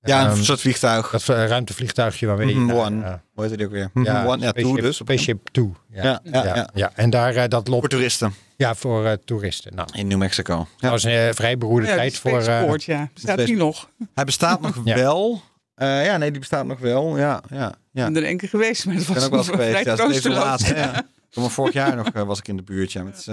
[0.00, 1.10] Ja, een ehm, soort vliegtuig.
[1.10, 3.20] dat eh, ruimtevliegtuigje waarmee je Mhm, One.
[3.34, 3.90] Hoe heet die ook weer?
[3.94, 4.96] ja, One, ja, Spaceship, Two dus.
[4.96, 5.74] Spaceship Two.
[5.90, 6.02] Ja.
[6.02, 6.92] Ja, ja, Ja, ja.
[6.94, 9.74] en daar dat Voor loopt toeristen ja, voor eh, toeristen.
[9.74, 10.66] Nou, in New Mexico.
[10.78, 12.30] dat was een eh, vrij beroerde Ja, tijd voor.
[12.38, 13.08] eh, Spaceport, ja.
[13.14, 13.88] Bestaat die nog?
[14.14, 14.94] Hij bestaat nog Ja.
[14.94, 15.42] wel.
[15.74, 17.18] Eh, ja, nee, die bestaat nog wel.
[17.18, 18.06] Ja, ja, ja.
[18.06, 19.84] Ik ben er één keer geweest, maar dat Ik ben was ook wel geweest.
[19.84, 20.66] Ja, dat is even laat.
[20.66, 21.06] Ja.
[21.30, 22.92] Vorig jaar nog eh, was ik in de buurt.
[22.92, 23.26] Ja, met,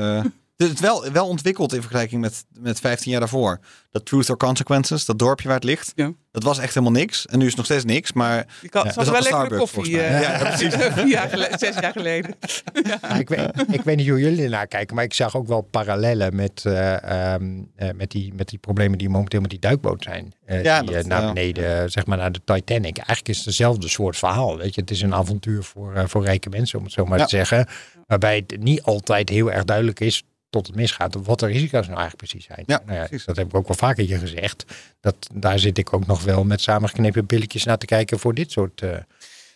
[0.61, 3.59] eh, het is wel, wel ontwikkeld in vergelijking met, met 15 jaar daarvoor.
[3.91, 6.11] Dat Truth or Consequences, dat dorpje waar het ligt, Ja.
[6.31, 7.25] dat was echt helemaal niks.
[7.25, 10.01] En nu is het nog steeds niks, maar Je kan, Ja, wel Starbucks, koffie.
[10.01, 10.73] eh, Ja, precies.
[10.95, 12.35] vier jaar geleden, zes jaar geleden.
[12.83, 15.61] Ja, ik, weet, ik weet niet hoe jullie ernaar kijken, maar ik zag ook wel
[15.61, 20.03] parallellen met, eh, ehm, eh, met, die, met die problemen die momenteel met die duikboot
[20.03, 20.33] zijn.
[20.45, 21.27] Eh, Ja, die dat, naar ja.
[21.33, 22.95] beneden, zeg maar naar de Titanic.
[22.97, 24.57] Eigenlijk is het dezelfde soort verhaal.
[24.57, 24.81] Weet je?
[24.81, 27.23] Het is een avontuur voor, eh, voor rijke mensen, om het zo maar Ja.
[27.25, 27.67] te zeggen.
[28.07, 31.99] Waarbij het niet altijd heel erg duidelijk is tot het misgaat wat de risico's nou
[31.99, 32.63] eigenlijk precies zijn.
[32.65, 33.25] Ja, nou ja, precies.
[33.25, 34.65] dat heb ik ook wel vaker je gezegd.
[34.99, 38.51] Dat, daar zit ik ook nog wel met samengeknepen billetjes naar te kijken voor dit
[38.51, 38.81] soort...
[38.81, 38.97] eh,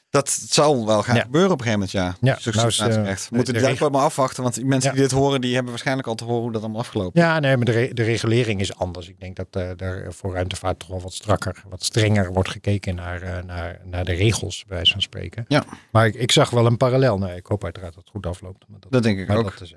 [0.09, 1.21] dat zal wel gaan Ja.
[1.21, 2.29] gebeuren op een gegeven moment, ja.
[2.43, 3.29] Ja, nou is, eh, echt.
[3.29, 4.95] We moeten de maar afwachten, want die mensen Ja.
[4.95, 7.55] die dit horen, die hebben waarschijnlijk al te horen hoe dat allemaal afgelopen Ja, nee,
[7.57, 9.07] maar de, re- de regulering is anders.
[9.09, 12.95] Ik denk dat eh, er voor ruimtevaart toch wel wat strakker, wat strenger wordt gekeken
[12.95, 15.45] naar, eh, naar, naar de regels, bij wijze van spreken.
[15.47, 15.63] Ja.
[15.91, 17.17] Maar ik, ik zag wel een parallel.
[17.17, 18.65] Nee, ik hoop uiteraard dat het goed afloopt.
[18.67, 19.43] Maar dat, Dat denk ik ook.
[19.59, 19.71] dat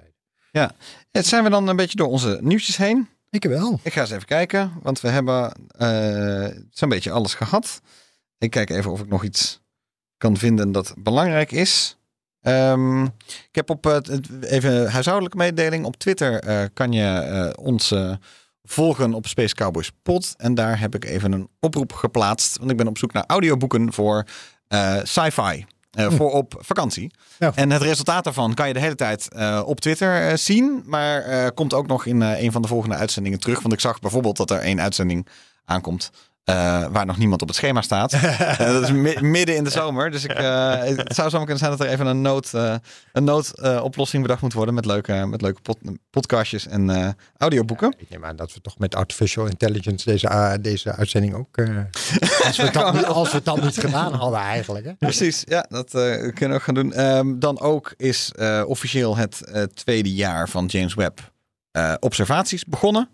[0.53, 0.74] tezijde.
[1.12, 3.09] Het zijn we dan een beetje door onze nieuwtjes heen.
[3.30, 3.80] Ik wel.
[3.82, 7.80] Ik ga eens even kijken, want we hebben eh, zo'n beetje alles gehad.
[8.38, 9.61] Ik kijk even of ik nog iets
[10.16, 11.96] kan vinden dat belangrijk is.
[12.40, 15.84] Ehm, ik heb op het- even een huishoudelijke mededeling.
[15.84, 18.12] Op Twitter eh, kan je eh, ons eh,
[18.62, 20.34] volgen op Space Cowboys Pod.
[20.36, 22.59] En daar heb ik even een oproep geplaatst.
[22.59, 24.24] Want ik ben op zoek naar audioboeken voor
[24.68, 25.64] eh, sci-fi.
[25.91, 27.11] Eh, voor op vakantie.
[27.39, 27.53] Ja.
[27.55, 30.82] En het resultaat daarvan kan je de hele tijd eh, op Twitter eh, zien.
[30.86, 33.61] Maar komt ook nog in een van de volgende uitzendingen terug.
[33.61, 35.26] Want ik zag bijvoorbeeld dat er één uitzending
[35.64, 36.11] aankomt.
[36.49, 38.12] Eh, waar nog niemand op het schema staat.
[38.59, 40.11] Eh, dat is mi- midden in de zomer.
[40.11, 42.51] Dus ik, eh, het zou zomaar kunnen zijn dat er even een nood,
[43.12, 44.74] een noodoplossing bedacht moet worden.
[44.74, 45.78] Met leuke, met leuke pod-
[46.11, 47.94] podcastjes en audioboeken.
[47.99, 51.57] Ik neem aan dat we toch met artificial intelligence deze, deze uitzending ook...
[52.46, 54.84] als, we het dan, niet- als we het dan niet gedaan hadden eigenlijk.
[54.84, 54.92] Hè?
[54.94, 56.92] Precies, ja, dat kunnen we ook gaan doen.
[56.92, 58.32] Ehm, dan ook is
[58.66, 59.42] officieel het
[59.74, 61.18] tweede jaar van James Webb
[62.01, 63.09] observaties begonnen.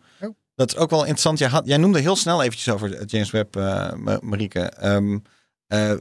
[0.55, 1.39] Dat is ook wel interessant.
[1.39, 4.61] Jij, had, jij noemde heel snel eventjes over James Webb, eh, Ma- Marieke.
[4.61, 5.19] Ehm,
[5.67, 5.93] eh,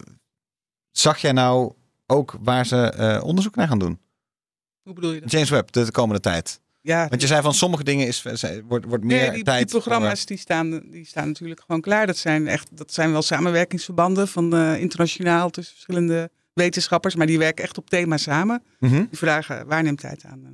[0.91, 1.73] zag jij nou
[2.07, 3.99] ook waar ze eh, onderzoek naar gaan doen?
[4.83, 5.31] Hoe bedoel je dat?
[5.31, 6.61] James Webb, de komende tijd.
[6.81, 8.23] Ja, Want je zei van sommige dingen is,
[8.67, 9.69] wordt, wordt meer nee, die, tijd.
[9.69, 12.07] die programma's die staan, die staan natuurlijk gewoon klaar.
[12.07, 17.15] Dat zijn, echt, dat zijn wel samenwerkingsverbanden van eh, internationaal tussen verschillende wetenschappers.
[17.15, 18.63] Maar die werken echt op thema samen.
[18.79, 18.95] Mhm.
[18.95, 19.85] Die vragen aan.
[19.85, 20.51] Dan krijgen ze dat.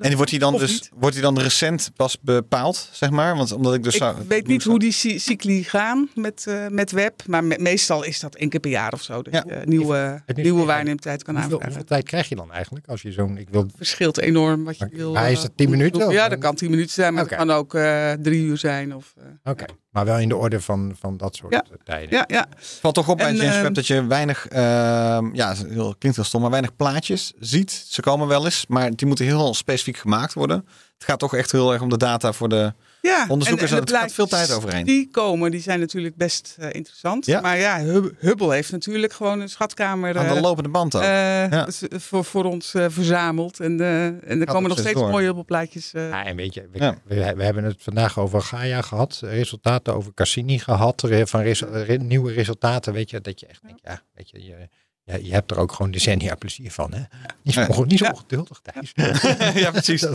[0.00, 0.90] En wordt die dan Of dus niet.
[0.94, 3.36] wordt die dan recent pas bepaald, zeg maar?
[3.36, 6.66] Want omdat ik dus Ik zou- weet niet hoe die cy- cycli gaan met, eh,
[6.68, 7.22] met web.
[7.26, 9.22] Maar me- meestal is dat één keer per jaar of zo.
[9.22, 9.42] Dat Ja.
[9.46, 11.64] je eh, nieuwe, nieuwe waarneemtijd kan aanvragen.
[11.66, 13.36] hoeveel tijd krijg je dan eigenlijk als je zo'n...
[13.38, 15.12] Ik wil, Het verschilt enorm wat je Maar- wil.
[15.12, 16.22] maar is eh, dat 10 minuten, onderzoeken.
[16.22, 17.14] of- Ja, dat kan 10 minuten zijn.
[17.14, 18.94] Maar het kan ook eh, drie uur zijn.
[18.96, 21.62] Of, eh, Oké, maar wel in de orde van, van dat soort Ja.
[21.70, 22.10] eh, tijden.
[22.18, 22.46] ja, ja.
[22.56, 26.24] valt toch op bij James ehm, Webb dat je weinig, ehm, ja, heel- klinkt heel
[26.26, 27.84] stom, maar weinig plaatjes ziet.
[27.88, 30.56] Ze komen wel eens, maar die moeten heel specifiek gemaakt worden.
[30.94, 32.74] Het gaat toch echt heel erg om de data voor de.
[33.02, 34.84] Ja, Onderzoekers, en, en het de gaat veel tijd overheen.
[34.84, 37.26] Die komen, die zijn natuurlijk best eh, interessant.
[37.26, 37.40] Ja.
[37.40, 41.02] Maar ja, Hub- Hubble heeft natuurlijk gewoon een schatkamer Aan de eh, lopende band ook.
[41.02, 41.08] eh,
[41.50, 41.66] Ja.
[41.90, 43.60] voor, voor ons verzameld.
[43.60, 45.10] En, eh, en er komen nog steeds door.
[45.10, 45.92] mooie Hubble-plaatjes.
[45.92, 46.08] eh.
[46.08, 46.96] Ja, en weet je, we, Ja.
[47.04, 52.32] we, we hebben het vandaag over Gaia gehad, resultaten over Cassini gehad, van re- nieuwe
[52.32, 54.68] resultaten, weet je, dat je echt denkt, ja, weet je, je,
[55.04, 57.00] ja, je hebt er ook gewoon decennia plezier van, hè?
[57.42, 58.10] Niet zo, niet zo Ja.
[58.10, 58.92] ongeduldig, Thijs.
[59.64, 60.06] ja, precies.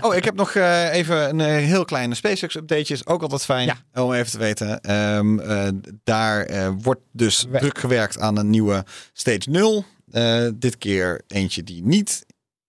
[0.00, 2.92] Oh, ik heb nog eh, even een eh, heel kleine SpaceX-update.
[2.92, 4.02] Is ook altijd fijn Ja.
[4.02, 4.80] om even te weten.
[4.80, 5.68] Ehm, eh,
[6.04, 9.84] daar eh, wordt dus We- druk gewerkt aan een nieuwe Stage 0.
[10.10, 12.26] Eh, dit keer eentje die niet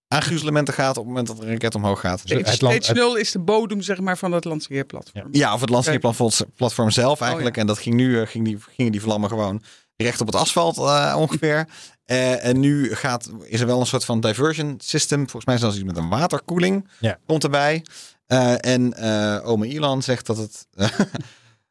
[0.08, 2.22] aan gruzelementen gaat op het moment dat er een raket omhoog gaat.
[2.26, 5.28] Zo- het Stage land- het- 0 is de bodem zeg maar, van het lanceerplatform.
[5.32, 7.50] Ja, of het lanceerplatform zelf eigenlijk.
[7.50, 7.62] Oh, ja.
[7.62, 9.62] En dat ging nu, ging die, gingen die vlammen gewoon
[9.98, 11.68] recht op het asfalt eh, ongeveer.
[12.08, 15.20] Eh, en nu gaat, is er wel een soort van diversion system.
[15.20, 17.18] Volgens mij zelfs iets met een waterkoeling Ja.
[17.26, 17.86] komt erbij.
[18.28, 18.96] Eh, en
[19.44, 20.68] ome Elon zegt dat het...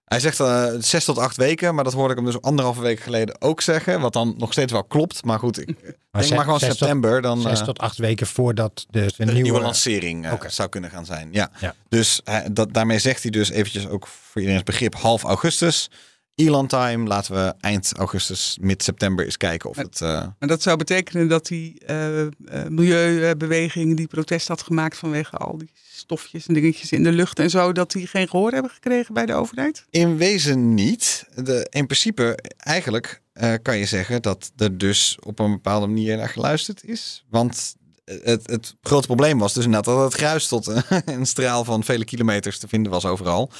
[0.05, 0.43] hij zegt
[0.79, 4.01] zes tot acht weken, maar dat hoorde ik hem dus anderhalve week geleden ook zeggen.
[4.01, 5.25] Wat dan nog steeds wel klopt.
[5.25, 7.23] Maar goed, ik denk zes- maar gewoon zes tot- september.
[7.23, 9.61] Dan, Zes tot acht weken voordat de, nieuwe, nieuwe...
[9.61, 11.29] lancering zou kunnen gaan zijn.
[11.33, 11.51] Ja.
[11.61, 11.75] Ja.
[11.89, 12.21] Dus
[12.53, 15.91] dat, daarmee zegt hij dus eventjes ook voor iedereen's begrip half augustus.
[16.37, 17.07] Elon time.
[17.07, 20.01] Laten we eind augustus, mid september eens kijken of het...
[20.01, 22.29] eh, En dat zou betekenen dat die eh, eh,
[22.69, 27.51] milieubeweging die protest had gemaakt vanwege al die stofjes en dingetjes in de lucht en
[27.51, 29.85] zo, dat die geen gehoor hebben gekregen bij de overheid?
[29.91, 31.27] in wezen niet.
[31.35, 33.23] De, in principe, eigenlijk
[33.63, 37.25] kan je zeggen dat er dus op een bepaalde manier naar geluisterd is.
[37.31, 37.75] Want
[38.05, 40.83] het, het grote probleem was dus inderdaad dat het gruis tot een,
[41.19, 43.51] een straal van vele kilometers te vinden was overal.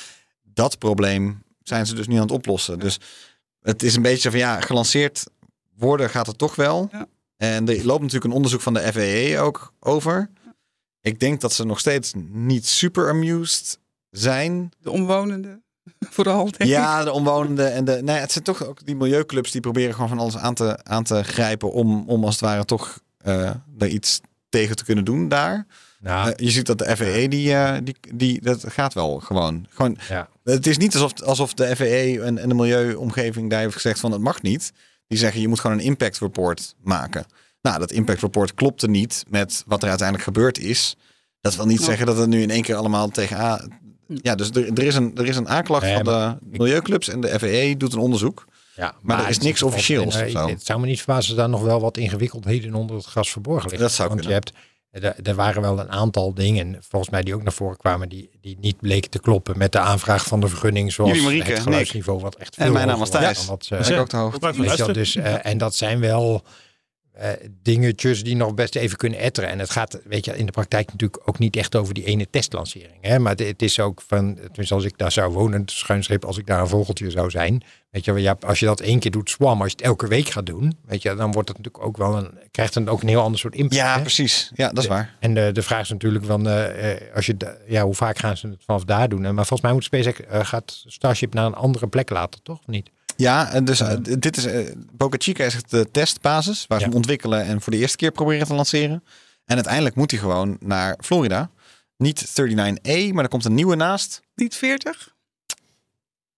[0.43, 2.79] Dat probleem zijn ze dus nu aan het oplossen.
[2.79, 2.99] Dus
[3.63, 5.25] het is een beetje van ja, gelanceerd
[5.77, 6.89] worden gaat het toch wel.
[6.93, 7.07] Ja.
[7.37, 10.31] En er loopt natuurlijk een onderzoek van de FAA ook over.
[11.01, 13.79] Ik denk dat ze nog steeds niet super amused
[14.11, 14.71] zijn.
[14.81, 15.63] De omwonenden
[16.17, 16.71] vooral, denk.
[16.71, 18.03] Ja, de omwonenden en de.
[18.03, 21.05] Nee, het zijn toch ook die milieuclubs die proberen gewoon van alles aan te, aan
[21.05, 21.73] te grijpen.
[21.73, 25.67] om, om als het ware toch eh er iets tegen te kunnen doen daar.
[26.07, 28.41] Nou, Eh, je ziet dat de FAA die, eh, die, die.
[28.43, 29.67] dat gaat wel gewoon.
[29.71, 30.29] gewoon ja.
[30.45, 34.13] het is niet alsof, alsof de FAA en, en de milieuomgeving daar heeft gezegd van
[34.13, 34.73] het mag niet.
[35.09, 37.25] Die zeggen je moet gewoon een impact report maken.
[37.63, 40.97] Nou, dat impact report klopte niet met wat er uiteindelijk gebeurd is.
[41.41, 43.37] Dat wil niet zeggen dat het nu in één keer allemaal tegen.
[44.09, 47.21] Ja, dus er, er, is, een, er is een aanklacht Nee, van de milieuclubs en
[47.21, 48.45] de FAA doet een onderzoek.
[48.77, 50.49] Ja, Maar er is niks officieels en, of zo.
[50.49, 53.63] Het zou me niet verbazen als daar nog wel wat ingewikkeldheden onder het gras verborgen
[53.71, 53.81] liggen.
[53.89, 54.39] Dat zou Want kunnen.
[54.39, 54.59] je hebt,
[54.91, 58.31] er, er waren wel een aantal dingen, volgens mij die ook naar voren kwamen, die,
[58.41, 60.93] die niet bleken te kloppen met de aanvraag van de vergunning.
[60.93, 63.39] Zoals Jullie, Marieke, het geluidsniveau, wat echt En veel mijn naam hoger was Thijs.
[63.39, 64.93] dan wat, eh, is ook te hoog.
[64.93, 66.43] Dus, eh, en dat zijn wel
[67.17, 67.31] eh,
[67.63, 69.51] dingetjes die nog best even kunnen etteren.
[69.51, 72.27] En het gaat, weet je, in de praktijk natuurlijk ook niet echt over die ene
[72.31, 72.99] testlancering.
[73.01, 73.19] Hè?
[73.19, 76.39] Maar het, het is ook van, tenminste als ik daar zou wonen, het schuinschip, als
[76.39, 77.63] ik daar een vogeltje zou zijn.
[77.91, 80.29] Weet je, ja, als je dat één keer doet, swam, als je het elke week
[80.29, 83.09] gaat doen, weet je, dan wordt het natuurlijk ook wel een, krijgt het ook een
[83.09, 83.75] heel ander soort impact.
[83.75, 84.01] Ja, hè?
[84.01, 84.51] precies.
[84.55, 85.17] Ja, dat is waar.
[85.21, 87.37] En de, de vraag is natuurlijk van, eh, eh, als je,
[87.67, 89.25] ja, hoe vaak gaan ze het vanaf daar doen?
[89.25, 92.59] En, maar volgens mij moet SpaceX, gaat Starship naar een andere plek laten, toch?
[92.59, 92.91] Of niet?
[93.17, 96.91] Ja, en dus eh, dit is eh, Boca Chica is de testbasis waar ze Ja.
[96.91, 99.05] hem ontwikkelen en voor de eerste keer proberen te lanceren.
[99.45, 101.51] En uiteindelijk moet hij gewoon naar Florida.
[101.97, 104.21] Niet 39A, maar er komt een nieuwe naast.
[104.35, 105.15] Niet 40?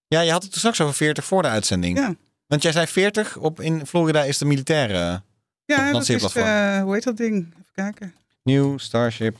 [0.09, 1.99] Ja, je had het er straks over 40 voor de uitzending.
[1.99, 2.14] Ja.
[2.47, 4.95] Want jij zei 40 op in Florida is de militaire
[5.64, 6.45] Ja, dat is, lanceerplatform.
[6.47, 7.35] eh, hoe heet dat ding?
[7.53, 8.14] Even kijken.
[8.43, 9.37] Nieuw Starship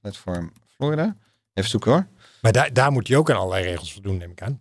[0.00, 1.16] Platform Florida.
[1.54, 2.06] Even zoeken hoor.
[2.42, 4.60] Maar daar, daar moet hij ook aan allerlei regels voldoen, neem ik aan.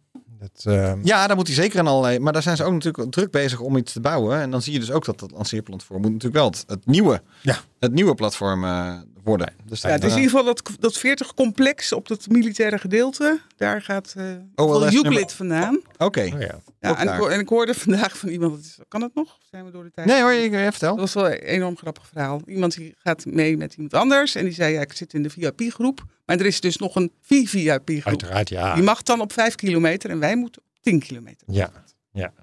[0.54, 2.20] Dat, eh, Ja, daar moet hij zeker aan allerlei.
[2.20, 4.40] Maar daar zijn ze ook natuurlijk druk bezig om iets te bouwen.
[4.42, 7.22] En dan zie je dus ook dat dat lanceerplatform moet natuurlijk wel het, het nieuwe,
[7.42, 7.58] Ja.
[7.80, 8.94] het nieuwe platform eh,
[9.28, 9.54] worden.
[9.66, 13.40] Dus Ja, het is in ieder geval dat, dat 40 complex op het militaire gedeelte.
[13.58, 14.24] Daar gaat eh
[14.56, 15.82] OLS Euclid nummer- vandaan.
[15.98, 16.22] Oké.
[16.34, 16.60] oh ja.
[16.80, 19.38] Ja, en, ik, en ik hoorde vandaag van iemand, dat is- kan het nog?
[19.50, 20.08] Zijn we door de tijd?
[20.08, 20.90] Nee hoor, je, je vertel.
[20.96, 22.42] Dat was wel een enorm grappig verhaal.
[22.46, 24.36] Iemand die gaat mee met iemand anders.
[24.36, 26.04] En die zei, ja, ik zit in de VIP-groep.
[26.26, 28.04] Maar er is dus nog een VVIP-groep.
[28.06, 28.74] Uiteraard, ja.
[28.74, 31.48] Die mag dan op 5 kilometer en wij moeten op 10 kilometer.
[31.52, 31.70] Ja,
[32.12, 32.34] ja.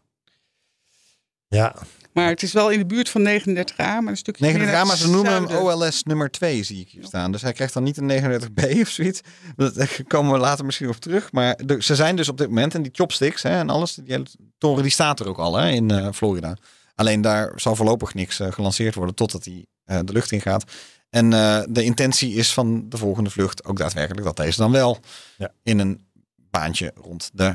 [1.54, 1.74] Ja,
[2.12, 4.72] Maar het is wel in de buurt van 39A, maar een stukje 39 meer A,
[4.72, 5.66] naar maar ze noemen hem.
[5.66, 7.32] OLS nummer 2, zie ik hier staan.
[7.32, 9.20] Dus hij krijgt dan niet een 39B of zoiets.
[9.56, 11.32] Dat- Daar komen we later misschien op terug.
[11.32, 14.04] Maar de- ze zijn dus op dit moment, en die chopsticks hè, en alles, die
[14.12, 14.26] hele
[14.58, 16.56] toren die staat er ook al hè, in eh, Florida.
[16.94, 20.64] Alleen daar zal voorlopig niks eh, gelanceerd worden totdat hij eh, de lucht in gaat.
[21.10, 24.98] En eh, de intentie is van de volgende vlucht ook daadwerkelijk dat deze dan wel
[25.36, 25.52] Ja.
[25.62, 27.54] in een baantje rond de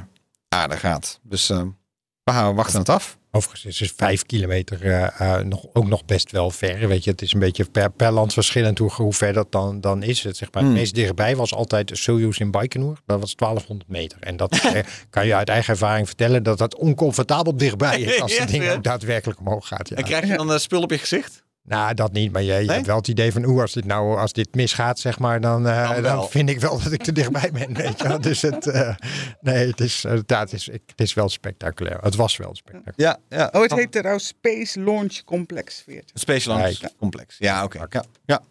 [0.50, 1.20] aarde gaat.
[1.24, 3.18] Dus we gaan- we wachten het af.
[3.32, 6.88] Overigens is vijf kilometer eh, eh, nog, ook nog best wel ver.
[6.88, 9.82] Weet je, het is een beetje per, per land verschillend hoe, hoe ver dat dan,
[9.82, 10.24] dan is.
[10.24, 10.72] Het, zeg maar, Hmm.
[10.72, 12.98] het meest dichtbij was altijd Soyuz in Baikonur.
[13.06, 14.18] Dat was 1200 meter.
[14.20, 18.38] En dat eh, kan je uit eigen ervaring vertellen dat dat oncomfortabel dichtbij is als
[18.38, 18.74] het ding ja.
[18.74, 19.90] ook daadwerkelijk omhoog gaat.
[19.90, 19.96] Ja.
[19.96, 21.44] En krijg je dan een spul op je gezicht?
[21.70, 22.32] Nou, dat niet.
[22.32, 22.68] Maar je, je Nee?
[22.76, 25.68] hebt wel het idee van, oeh, als dit nou, als dit misgaat, zeg maar, dan,
[25.68, 27.74] eh, Dan dan, vind ik wel dat ik er dichtbij ben.
[27.74, 28.18] Weet je.
[28.30, 28.96] Dus het, eh,
[29.42, 31.98] nee, het is, eh, het, is, ik- het is wel spectaculair.
[32.02, 33.20] Het was wel spectaculair.
[33.30, 33.50] Ja, ja.
[33.52, 36.10] Oh, het heet trouwens Space Launch Complex 40.
[36.10, 36.94] Het Space Launch Kijk.
[36.98, 37.36] Complex.
[37.38, 37.86] Ja, oké.
[37.90, 38.42] Ja, ja.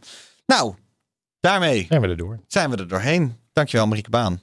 [0.47, 0.75] Nou,
[1.41, 2.41] daarmee Zijn we er door.
[2.47, 3.37] zijn we er doorheen.
[3.53, 4.41] Dankjewel Marieke Baan.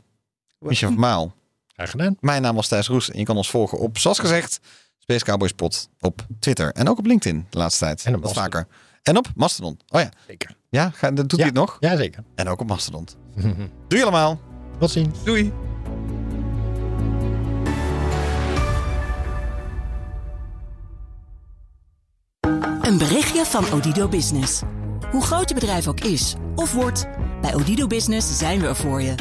[0.59, 1.33] Michel van Maal.
[1.73, 2.17] Graag gedaan.
[2.19, 4.59] Mijn naam was Thijs Roes en je kan ons volgen op, zoals gezegd,
[5.05, 6.71] Space Cowboys Pod op Twitter.
[6.71, 8.03] En ook op LinkedIn de laatste tijd.
[8.05, 8.51] En op Wat Mastodon.
[8.61, 8.67] vaker.
[9.03, 9.79] En op Mastodon.
[9.89, 10.09] Oh ja.
[10.27, 10.55] Zeker.
[10.69, 11.37] Ja, ga, dat doet Ja.
[11.37, 11.77] hij het nog?
[11.79, 12.23] Jazeker.
[12.35, 13.07] En ook op Mastodon.
[13.87, 14.39] Doei allemaal.
[14.79, 15.23] Tot ziens.
[15.23, 15.53] Doei.
[22.81, 24.61] Een berichtje van Odido Business.
[25.11, 27.07] Hoe groot je bedrijf ook is of wordt,
[27.41, 29.15] bij Odido Business zijn we er voor je.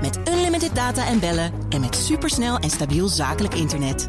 [0.00, 4.08] Met unlimited data en bellen en met supersnel en stabiel zakelijk internet.